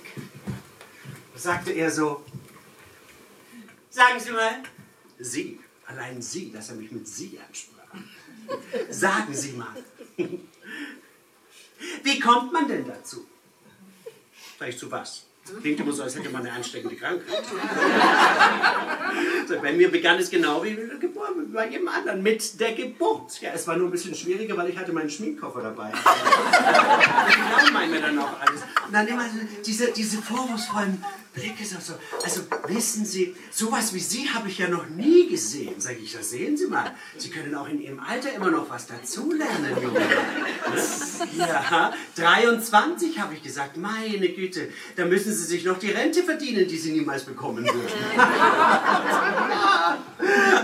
Da 1.34 1.40
sagte 1.40 1.72
er 1.72 1.90
so, 1.90 2.24
sagen 3.90 4.20
Sie 4.20 4.30
mal, 4.30 4.62
Sie, 5.18 5.60
allein 5.88 6.22
Sie, 6.22 6.52
dass 6.52 6.70
er 6.70 6.76
mich 6.76 6.92
mit 6.92 7.08
Sie 7.08 7.40
ansprach. 7.40 8.00
Sagen 8.92 9.34
Sie 9.34 9.54
mal, 9.54 9.76
wie 12.04 12.20
kommt 12.20 12.54
man 12.54 12.68
denn 12.68 12.86
dazu? 12.86 13.26
Sag 14.60 14.70
ich 14.70 14.78
zu 14.78 14.92
was? 14.92 15.26
Klingt 15.62 15.80
immer 15.80 15.92
so, 15.92 16.04
als 16.04 16.16
hätte 16.16 16.30
man 16.30 16.42
eine 16.42 16.54
ansteckende 16.54 16.96
Krankheit. 16.96 17.44
So, 19.48 19.60
bei 19.60 19.74
mir 19.74 19.92
begann 19.92 20.18
es 20.18 20.30
genau 20.30 20.64
wie 20.64 20.78
bei 21.54 21.70
jedem 21.70 21.88
anderen, 21.88 22.24
mit 22.24 22.60
der 22.60 22.74
Geburt. 22.74 23.42
Ja, 23.42 23.52
es 23.54 23.68
war 23.68 23.76
nur 23.76 23.90
ein 23.90 23.92
bisschen 23.92 24.16
schwieriger, 24.16 24.56
weil 24.58 24.70
ich 24.70 24.78
hatte 24.78 24.94
meinen 24.94 25.10
Schminkkoffer 25.10 25.62
dabei. 25.62 25.92
genau 25.92 27.74
meinen 27.74 27.94
wir 27.94 28.02
dann 28.02 28.18
auch 28.20 28.40
alles. 28.40 28.62
Und 28.88 28.94
dann 28.94 29.08
immer 29.08 29.26
diese, 29.66 29.92
diese 29.92 30.22
vorwurfsvollen 30.22 31.04
Blicke, 31.34 31.66
so, 31.66 31.78
so. 31.80 31.94
Also 32.24 32.42
wissen 32.68 33.06
Sie, 33.06 33.36
sowas 33.52 33.94
wie 33.94 34.00
Sie 34.00 34.30
habe 34.30 34.50
ich 34.50 34.60
ja 34.60 34.68
noch 34.68 34.88
nie 34.90 35.28
gesehen. 35.28 35.74
Sag 35.80 36.00
ich, 36.00 36.14
das 36.14 36.30
sehen 36.30 36.58
Sie 36.58 36.68
mal. 36.68 36.92
Sie 37.18 37.30
können 37.30 37.56
auch 37.56 37.68
in 37.68 37.82
Ihrem 37.82 38.00
Alter 38.00 38.34
immer 38.34 38.52
noch 38.52 38.70
was 38.70 38.86
dazulernen, 38.86 39.76
Junge. 39.82 40.00
Ja, 41.38 41.92
23 42.16 43.18
habe 43.18 43.34
ich 43.34 43.42
gesagt. 43.42 43.78
Meine 43.78 44.30
Güte, 44.30 44.70
da 44.96 45.06
müssen 45.06 45.33
Sie 45.34 45.46
sich 45.46 45.66
noch 45.66 45.80
die 45.80 45.92
Rente 45.92 46.24
verdienen, 46.24 46.68
die 46.68 46.78
Sie 46.78 46.92
niemals 46.92 47.24
bekommen 47.24 47.66
würden. 47.66 47.82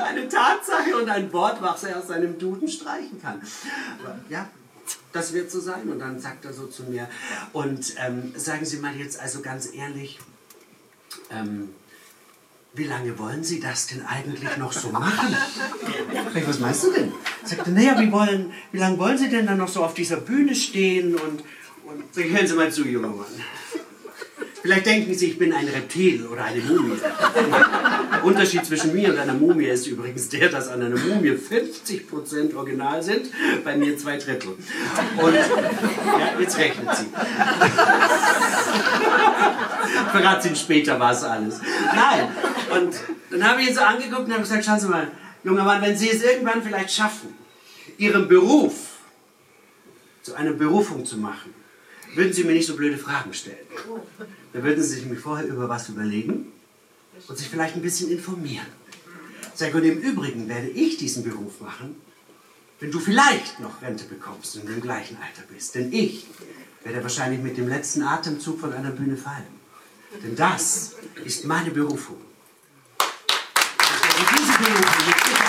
Eine 0.08 0.30
Tatsache 0.30 0.96
und 1.02 1.10
ein 1.10 1.34
Wort, 1.34 1.62
was 1.62 1.84
er 1.84 2.00
aus 2.00 2.08
seinem 2.08 2.40
Duden 2.40 2.68
streichen 2.68 3.22
kann. 3.22 3.42
Aber, 4.02 4.18
ja, 4.30 4.50
das 5.12 5.34
wird 5.34 5.52
so 5.52 5.60
sein. 5.60 5.90
Und 5.90 6.00
dann 6.00 6.20
sagt 6.20 6.46
er 6.46 6.54
so 6.54 6.68
zu 6.68 6.84
mir, 6.84 7.08
und 7.54 7.94
ähm, 7.98 8.34
sagen 8.36 8.66
Sie 8.66 8.78
mal 8.78 8.96
jetzt 8.96 9.20
also 9.20 9.42
ganz 9.42 9.74
ehrlich, 9.74 10.20
ähm, 11.32 11.70
wie 12.74 12.84
lange 12.84 13.18
wollen 13.18 13.44
Sie 13.44 13.60
das 13.60 13.88
denn 13.88 14.06
eigentlich 14.06 14.58
noch 14.58 14.72
so 14.72 14.90
machen? 14.90 15.36
Ich, 16.36 16.48
was 16.48 16.60
meinst 16.60 16.84
du 16.84 16.92
denn? 16.92 17.12
Sagte, 17.44 17.72
naja, 17.72 18.00
wie, 18.00 18.12
wollen, 18.12 18.54
wie 18.72 18.78
lange 18.78 19.00
wollen 19.00 19.18
Sie 19.18 19.30
denn 19.30 19.48
dann 19.48 19.58
noch 19.58 19.68
so 19.68 19.84
auf 19.84 19.96
dieser 19.96 20.18
Bühne 20.18 20.54
stehen? 20.54 21.16
Und, 21.16 21.44
und 21.86 22.04
hören 22.16 22.48
Sie 22.48 22.54
mal 22.54 22.72
zu, 22.72 22.88
junger 22.88 23.10
Mann. 23.10 23.26
Vielleicht 24.62 24.86
denken 24.86 25.14
Sie, 25.14 25.28
ich 25.28 25.38
bin 25.38 25.54
ein 25.54 25.68
Reptil 25.68 26.26
oder 26.28 26.44
eine 26.44 26.62
Mumie. 26.62 26.98
Der 27.00 28.24
Unterschied 28.26 28.66
zwischen 28.66 28.94
mir 28.94 29.10
und 29.10 29.20
einer 29.20 29.34
Mumie 29.34 29.68
ist 29.68 29.88
übrigens 29.88 30.28
der, 30.30 30.50
dass 30.50 30.68
an 30.68 30.82
einer 30.82 30.98
Mumie 30.98 31.32
50% 31.32 32.56
original 32.56 33.02
sind, 33.02 33.28
bei 33.64 33.78
mir 33.78 33.98
zwei 33.98 34.18
Drittel. 34.18 34.50
Und 34.50 35.34
ja, 35.34 36.40
jetzt 36.40 36.58
rechnet 36.58 36.96
sie. 36.96 37.06
Verrat 40.12 40.46
Ihnen 40.46 40.56
später, 40.56 41.00
was 41.00 41.24
alles. 41.24 41.62
Nein. 41.96 42.28
Und 42.70 42.96
dann 43.32 43.50
habe 43.50 43.62
ich 43.62 43.70
ihn 43.70 43.76
so 43.76 43.82
angeguckt 43.82 44.26
und 44.26 44.32
habe 44.32 44.42
gesagt, 44.42 44.66
schauen 44.66 44.80
Sie 44.80 44.88
mal, 44.88 45.08
junger 45.44 45.64
Mann, 45.64 45.82
wenn 45.82 45.98
Sie 45.98 46.10
es 46.10 46.22
irgendwann 46.22 46.62
vielleicht 46.62 46.92
schaffen, 46.92 47.34
Ihren 47.98 48.28
Beruf 48.28 48.74
zu 50.22 50.36
einer 50.36 50.52
Berufung 50.52 51.06
zu 51.06 51.18
machen, 51.18 51.54
würden 52.16 52.34
Sie 52.34 52.44
mir 52.44 52.54
nicht 52.54 52.68
so 52.68 52.76
blöde 52.76 52.98
Fragen 52.98 53.34
stellen. 53.34 53.58
Dann 54.54 54.64
würden 54.64 54.84
Sie 54.84 54.96
sich 54.96 55.06
mir 55.06 55.16
vorher 55.16 55.48
über 55.48 55.70
was 55.70 55.90
überlegen 55.90 56.52
und 57.28 57.38
sich 57.38 57.50
vielleicht 57.50 57.76
ein 57.76 57.82
bisschen 57.82 58.12
informieren. 58.12 58.68
Sag, 59.54 59.74
und 59.74 59.84
im 59.84 60.00
Übrigen 60.00 60.48
werde 60.48 60.70
ich 60.70 60.98
diesen 60.98 61.24
Beruf 61.24 61.60
machen, 61.60 61.96
wenn 62.80 62.92
du 62.92 63.00
vielleicht 63.00 63.60
noch 63.60 63.82
Rente 63.82 64.06
bekommst 64.06 64.56
und 64.56 64.70
im 64.70 64.82
gleichen 64.82 65.18
Alter 65.18 65.44
bist. 65.54 65.76
Denn 65.76 65.92
ich 65.92 66.28
werde 66.84 67.04
wahrscheinlich 67.04 67.42
mit 67.42 67.58
dem 67.58 67.68
letzten 67.68 68.04
Atemzug 68.04 68.60
von 68.60 68.74
einer 68.74 68.92
Bühne 68.92 69.18
fallen. 69.18 69.60
Denn 70.24 70.36
das 70.36 70.96
ist 71.26 71.46
meine 71.46 71.72
Berufung. 71.72 72.18
Werde 73.78 74.26
diese 74.38 74.58
Berufung 74.58 75.49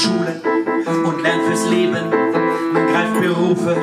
Man 0.00 0.08
Schule 0.08 1.04
und 1.04 1.22
lernt 1.22 1.42
fürs 1.42 1.68
Leben. 1.68 2.10
Man 2.72 2.86
greift 2.86 3.20
Berufe 3.20 3.76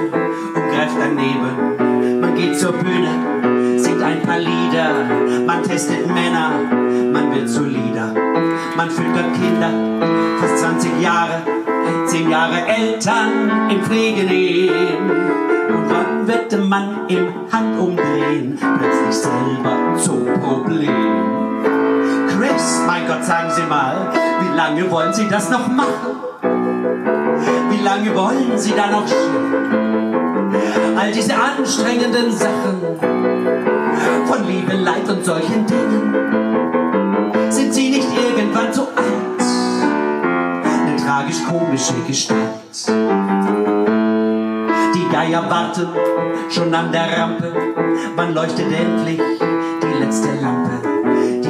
und 0.55 0.69
greift 0.71 0.95
daneben. 0.99 2.21
Man 2.21 2.33
geht 2.33 2.57
zur 2.57 2.71
Bühne, 2.71 3.77
singt 3.77 4.01
ein 4.01 4.21
paar 4.23 4.39
Lieder. 4.39 5.43
Man 5.45 5.61
testet 5.61 6.07
Männer, 6.07 6.53
man 7.13 7.35
wird 7.35 7.47
solider. 7.47 8.13
Man 8.75 8.89
füttert 8.89 9.33
Kinder, 9.35 9.69
fast 10.39 10.57
20 10.59 11.01
Jahre, 11.01 11.43
10 12.07 12.29
Jahre 12.31 12.65
Eltern 12.65 13.69
in 13.69 13.83
Pflege 13.83 14.23
nehmen. 14.23 15.11
Und 15.69 15.89
wann 15.89 16.27
wird 16.27 16.67
Mann 16.67 17.07
im 17.09 17.27
Handumdrehen 17.51 18.57
plötzlich 18.57 19.13
selber 19.15 19.95
zum 19.97 20.25
sagen 23.27 23.51
Sie 23.51 23.63
mal, 23.63 24.11
wie 24.39 24.55
lange 24.55 24.89
wollen 24.89 25.13
Sie 25.13 25.27
das 25.27 25.49
noch 25.49 25.67
machen? 25.67 26.15
Wie 27.69 27.83
lange 27.83 28.15
wollen 28.15 28.57
Sie 28.57 28.73
da 28.75 28.87
noch 28.87 29.05
stehen? 29.05 30.55
All 30.97 31.11
diese 31.11 31.33
anstrengenden 31.35 32.31
Sachen 32.31 32.81
von 34.25 34.47
Liebe, 34.47 34.73
Leid 34.73 35.07
und 35.09 35.25
solchen 35.25 35.65
Dingen. 35.65 36.15
Sind 37.49 37.73
Sie 37.73 37.89
nicht 37.89 38.07
irgendwann 38.15 38.71
so 38.73 38.83
alt? 38.83 39.41
Eine 40.85 40.95
tragisch-komische 40.95 41.93
Gestalt. 42.07 42.87
Die 44.95 45.09
Geier 45.11 45.49
warten 45.49 45.89
schon 46.49 46.73
an 46.73 46.91
der 46.91 47.17
Rampe. 47.17 47.53
Wann 48.15 48.33
leuchtet 48.33 48.71
endlich 48.71 49.21
die 49.81 50.03
letzte 50.03 50.29
Lampe? 50.41 50.86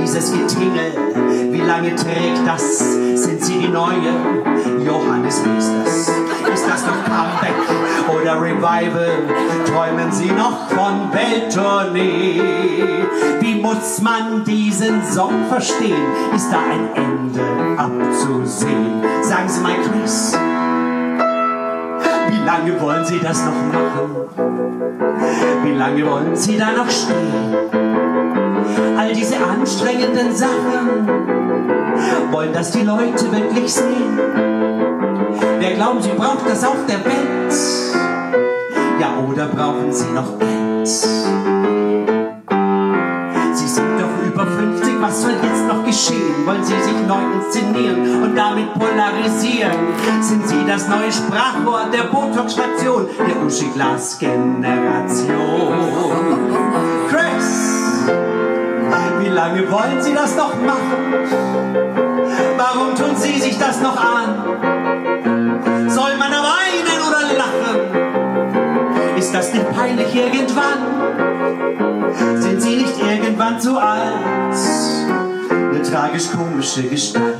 Dieses 0.01 0.31
Getingel, 0.31 0.91
wie 1.51 1.61
lange 1.61 1.95
trägt 1.95 2.45
das? 2.45 2.79
Sind 3.15 3.43
Sie 3.43 3.59
die 3.59 3.67
neue 3.67 4.13
Johannes 4.85 5.43
Meesters? 5.45 6.09
Ist 6.53 6.65
das 6.67 6.85
noch 6.85 7.03
Comeback 7.03 7.55
oder 8.09 8.41
Revival? 8.41 9.09
Träumen 9.65 10.11
Sie 10.11 10.31
noch 10.31 10.69
von 10.69 11.11
Welttournee? 11.11 12.41
Wie 13.39 13.55
muss 13.55 14.01
man 14.01 14.43
diesen 14.43 15.03
Song 15.03 15.45
verstehen? 15.49 16.07
Ist 16.35 16.51
da 16.51 16.59
ein 16.59 16.89
Ende 16.95 17.41
abzusehen? 17.77 19.03
Sagen 19.21 19.49
Sie 19.49 19.61
mal, 19.61 19.75
Chris. 19.75 20.37
Wie 22.29 22.45
lange 22.45 22.81
wollen 22.81 23.05
Sie 23.05 23.19
das 23.19 23.43
noch 23.45 23.51
machen? 23.73 24.15
Wie 25.63 25.73
lange 25.73 26.05
wollen 26.05 26.35
Sie 26.35 26.57
da 26.57 26.71
noch 26.71 26.89
stehen? 26.89 27.86
All 28.97 29.13
diese 29.13 29.37
anstrengenden 29.37 30.35
Sachen 30.35 31.07
wollen 32.31 32.53
das 32.53 32.71
die 32.71 32.83
Leute 32.83 33.31
wirklich 33.31 33.73
sehen. 33.73 34.19
Wer 35.59 35.73
glauben 35.75 36.01
Sie 36.01 36.11
braucht 36.11 36.49
das 36.49 36.63
auf 36.63 36.85
der 36.87 37.03
Welt? 37.05 37.53
Ja, 38.99 39.09
oder 39.29 39.47
brauchen 39.47 39.91
Sie 39.91 40.11
noch 40.11 40.39
Geld? 40.39 40.87
Sie 43.53 43.67
sind 43.67 43.99
doch 43.99 44.25
über 44.25 44.45
50, 44.45 45.01
was 45.01 45.21
soll 45.21 45.33
jetzt 45.41 45.67
noch 45.67 45.83
geschehen? 45.85 46.45
Wollen 46.45 46.63
Sie 46.63 46.73
sich 46.73 47.07
neu 47.07 47.21
inszenieren 47.35 48.23
und 48.23 48.35
damit 48.35 48.73
polarisieren? 48.73 49.93
Sind 50.21 50.47
Sie 50.47 50.65
das 50.67 50.87
neue 50.87 51.11
Sprachrohr 51.11 51.89
der 51.91 52.03
Botox-Station, 52.03 53.07
der 53.19 53.45
Uschi-Glas-Generation? 53.45 55.27
Chris, 57.09 58.05
wie 59.19 59.29
lange 59.29 59.71
wollen 59.71 60.01
Sie 60.01 60.13
das 60.13 60.35
noch 60.35 60.55
machen? 60.61 61.13
Warum 62.57 62.95
tun 62.95 63.15
Sie 63.15 63.39
sich 63.39 63.57
das 63.57 63.81
noch 63.81 63.97
an? 63.97 65.89
Soll 65.89 66.17
man 66.17 66.31
da 66.31 66.43
weinen 66.43 67.01
oder 67.07 67.21
lachen? 67.37 69.17
Ist 69.17 69.33
das 69.33 69.53
nicht 69.53 69.71
peinlich 69.71 70.15
irgendwann? 70.15 70.79
Sind 72.39 72.61
Sie 72.61 72.75
nicht 72.77 72.99
irgendwann 72.99 73.59
zu 73.59 73.77
alt? 73.77 74.55
Eine 75.49 75.81
tragisch-komische 75.81 76.83
Gestalt. 76.83 77.37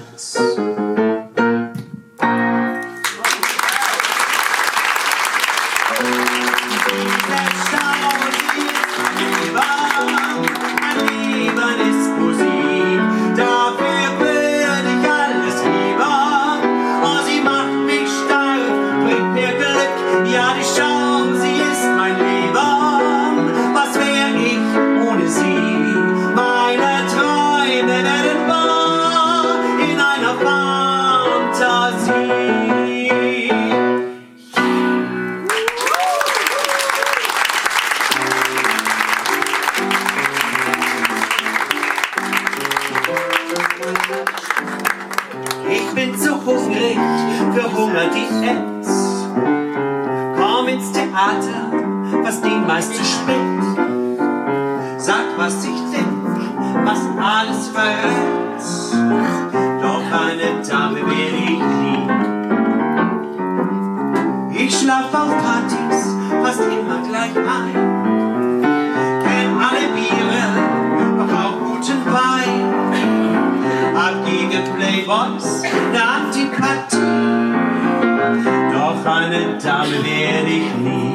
Was 55.48 55.64
ich 55.64 55.82
denk, 55.94 56.26
was 56.84 57.02
alles 57.18 57.70
verrät. 57.70 58.64
Doch 59.82 60.04
eine 60.26 60.48
Dame 60.68 61.02
will 61.06 61.34
ich 61.48 61.64
nie. 61.82 62.04
Ich 64.66 64.78
schlaf 64.78 65.14
auf 65.14 65.32
Partys 65.46 66.00
fast 66.44 66.60
immer 66.60 67.00
gleich 67.08 67.38
ein. 67.38 67.74
Kenn 69.24 69.52
alle 69.68 69.86
Biere, 69.96 70.44
doch 71.18 71.34
auch 71.42 71.58
guten 71.60 72.02
Wein. 72.18 72.62
Hab 73.96 74.16
gegen 74.26 74.64
Playboys 74.76 75.48
ne 75.94 76.02
Antipathie. 76.18 77.12
Doch 78.74 79.02
eine 79.10 79.42
Dame 79.64 79.98
werde 80.04 80.50
ich 80.50 80.76
nie. 80.76 81.07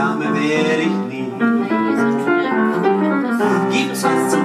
Dame 0.00 0.32
werde 0.32 0.82
ich 0.82 0.90
nie. 1.10 1.79
Jesus. 3.88 4.39